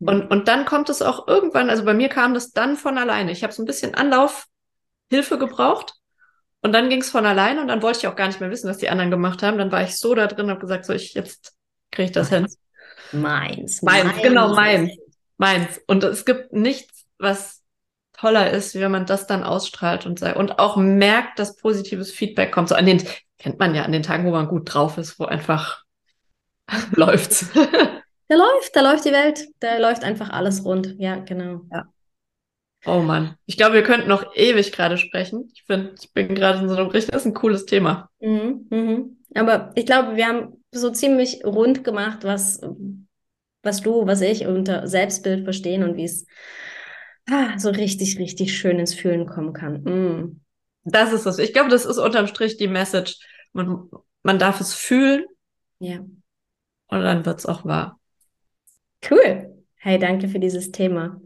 Und, 0.00 0.30
und 0.30 0.48
dann 0.48 0.64
kommt 0.64 0.88
es 0.90 1.02
auch 1.02 1.26
irgendwann, 1.26 1.70
also 1.70 1.84
bei 1.84 1.94
mir 1.94 2.08
kam 2.08 2.34
das 2.34 2.52
dann 2.52 2.76
von 2.76 2.98
alleine. 2.98 3.32
Ich 3.32 3.42
habe 3.42 3.52
so 3.52 3.62
ein 3.62 3.66
bisschen 3.66 3.94
Anlaufhilfe 3.94 5.38
gebraucht 5.38 5.94
und 6.60 6.72
dann 6.72 6.88
ging 6.88 7.00
es 7.00 7.10
von 7.10 7.26
alleine 7.26 7.60
und 7.60 7.68
dann 7.68 7.82
wollte 7.82 8.00
ich 8.00 8.06
auch 8.06 8.16
gar 8.16 8.26
nicht 8.26 8.40
mehr 8.40 8.50
wissen, 8.50 8.68
was 8.68 8.78
die 8.78 8.90
anderen 8.90 9.10
gemacht 9.10 9.42
haben. 9.42 9.58
Dann 9.58 9.72
war 9.72 9.82
ich 9.82 9.96
so 9.96 10.14
da 10.14 10.26
drin 10.26 10.46
und 10.46 10.50
habe 10.50 10.60
gesagt, 10.60 10.84
so 10.84 10.92
ich 10.92 11.14
jetzt 11.14 11.54
kriege 11.90 12.06
ich 12.06 12.12
das 12.12 12.28
hin. 12.28 12.46
Meins. 13.12 13.82
Meins, 13.82 14.04
meins 14.04 14.22
genau, 14.22 14.54
meins. 14.54 14.92
Meins. 15.36 15.80
Und 15.86 16.04
es 16.04 16.24
gibt 16.24 16.52
nichts, 16.52 17.06
was 17.18 17.62
toller 18.12 18.50
ist, 18.50 18.74
wenn 18.74 18.90
man 18.90 19.06
das 19.06 19.26
dann 19.26 19.44
ausstrahlt 19.44 20.04
und 20.04 20.18
sagt 20.18 20.36
und 20.36 20.58
auch 20.58 20.76
merkt, 20.76 21.38
dass 21.38 21.56
positives 21.56 22.10
Feedback 22.10 22.52
kommt. 22.52 22.68
So 22.68 22.74
an 22.74 22.86
den 22.86 23.02
kennt 23.38 23.58
man 23.58 23.74
ja 23.74 23.84
an 23.84 23.92
den 23.92 24.02
Tagen, 24.02 24.26
wo 24.26 24.32
man 24.32 24.48
gut 24.48 24.72
drauf 24.72 24.98
ist, 24.98 25.18
wo 25.18 25.24
einfach 25.24 25.84
läuft's. 26.92 27.46
Da 28.28 28.36
läuft, 28.36 28.76
da 28.76 28.82
läuft 28.82 29.04
die 29.04 29.12
Welt, 29.12 29.48
da 29.60 29.78
läuft 29.78 30.04
einfach 30.04 30.30
alles 30.30 30.64
rund. 30.64 30.94
Ja, 30.98 31.16
genau. 31.16 31.62
Ja. 31.72 31.88
Oh 32.86 33.00
Mann. 33.00 33.36
Ich 33.46 33.56
glaube, 33.56 33.74
wir 33.74 33.82
könnten 33.82 34.08
noch 34.08 34.36
ewig 34.36 34.72
gerade 34.72 34.98
sprechen. 34.98 35.50
Ich 35.52 35.64
finde, 35.64 35.94
ich 36.00 36.12
bin 36.12 36.34
gerade 36.34 36.60
in 36.60 36.68
so 36.68 36.76
einem 36.76 36.88
richtig, 36.88 37.10
das 37.12 37.22
ist 37.22 37.26
ein 37.26 37.34
cooles 37.34 37.66
Thema. 37.66 38.10
Mhm, 38.20 38.66
mhm. 38.70 39.18
Aber 39.34 39.72
ich 39.74 39.86
glaube, 39.86 40.16
wir 40.16 40.26
haben 40.26 40.64
so 40.72 40.90
ziemlich 40.90 41.44
rund 41.44 41.84
gemacht, 41.84 42.24
was, 42.24 42.60
was 43.62 43.80
du, 43.80 44.06
was 44.06 44.20
ich 44.20 44.46
unter 44.46 44.86
Selbstbild 44.86 45.44
verstehen 45.44 45.82
und 45.82 45.96
wie 45.96 46.04
es 46.04 46.26
ah, 47.30 47.58
so 47.58 47.70
richtig, 47.70 48.18
richtig 48.18 48.56
schön 48.56 48.78
ins 48.78 48.94
Fühlen 48.94 49.26
kommen 49.26 49.52
kann. 49.52 49.82
Mhm. 49.82 50.40
Das 50.84 51.12
ist 51.12 51.26
es. 51.26 51.38
Ich 51.38 51.52
glaube, 51.52 51.68
das 51.70 51.84
ist 51.84 51.98
unterm 51.98 52.26
Strich 52.26 52.56
die 52.56 52.68
Message. 52.68 53.18
Man, 53.52 53.88
man 54.22 54.38
darf 54.38 54.60
es 54.60 54.74
fühlen. 54.74 55.24
Ja. 55.80 55.98
Und 55.98 57.02
dann 57.02 57.26
wird 57.26 57.38
es 57.38 57.46
auch 57.46 57.64
wahr. 57.64 57.97
Cool. 59.08 59.64
Hey, 59.76 59.98
danke 59.98 60.28
für 60.28 60.38
dieses 60.38 60.70
Thema. 60.70 61.20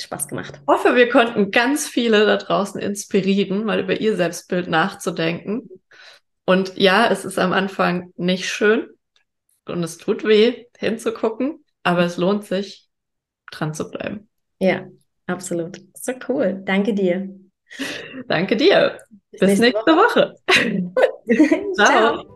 Spaß 0.00 0.28
gemacht. 0.28 0.60
Ich 0.60 0.66
hoffe, 0.66 0.94
wir 0.94 1.08
konnten 1.08 1.50
ganz 1.50 1.88
viele 1.88 2.26
da 2.26 2.36
draußen 2.36 2.80
inspirieren, 2.80 3.64
mal 3.64 3.80
über 3.80 3.98
ihr 4.00 4.16
Selbstbild 4.16 4.68
nachzudenken. 4.68 5.70
Und 6.44 6.76
ja, 6.76 7.08
es 7.10 7.24
ist 7.24 7.38
am 7.38 7.52
Anfang 7.52 8.12
nicht 8.16 8.48
schön 8.48 8.88
und 9.66 9.82
es 9.82 9.98
tut 9.98 10.24
weh, 10.24 10.66
hinzugucken, 10.78 11.64
aber 11.82 12.04
es 12.04 12.18
lohnt 12.18 12.44
sich, 12.44 12.88
dran 13.50 13.74
zu 13.74 13.90
bleiben. 13.90 14.28
Ja, 14.60 14.86
absolut. 15.26 15.80
So 15.94 16.12
cool. 16.28 16.62
Danke 16.64 16.94
dir. 16.94 17.28
Danke 18.28 18.56
dir. 18.56 18.98
Bis, 19.30 19.40
Bis 19.40 19.58
nächste, 19.58 19.64
nächste, 19.64 19.96
Woche. 19.96 20.34
Woche. 20.46 20.92
Ciao. 21.74 21.86
Ciao. 21.86 22.35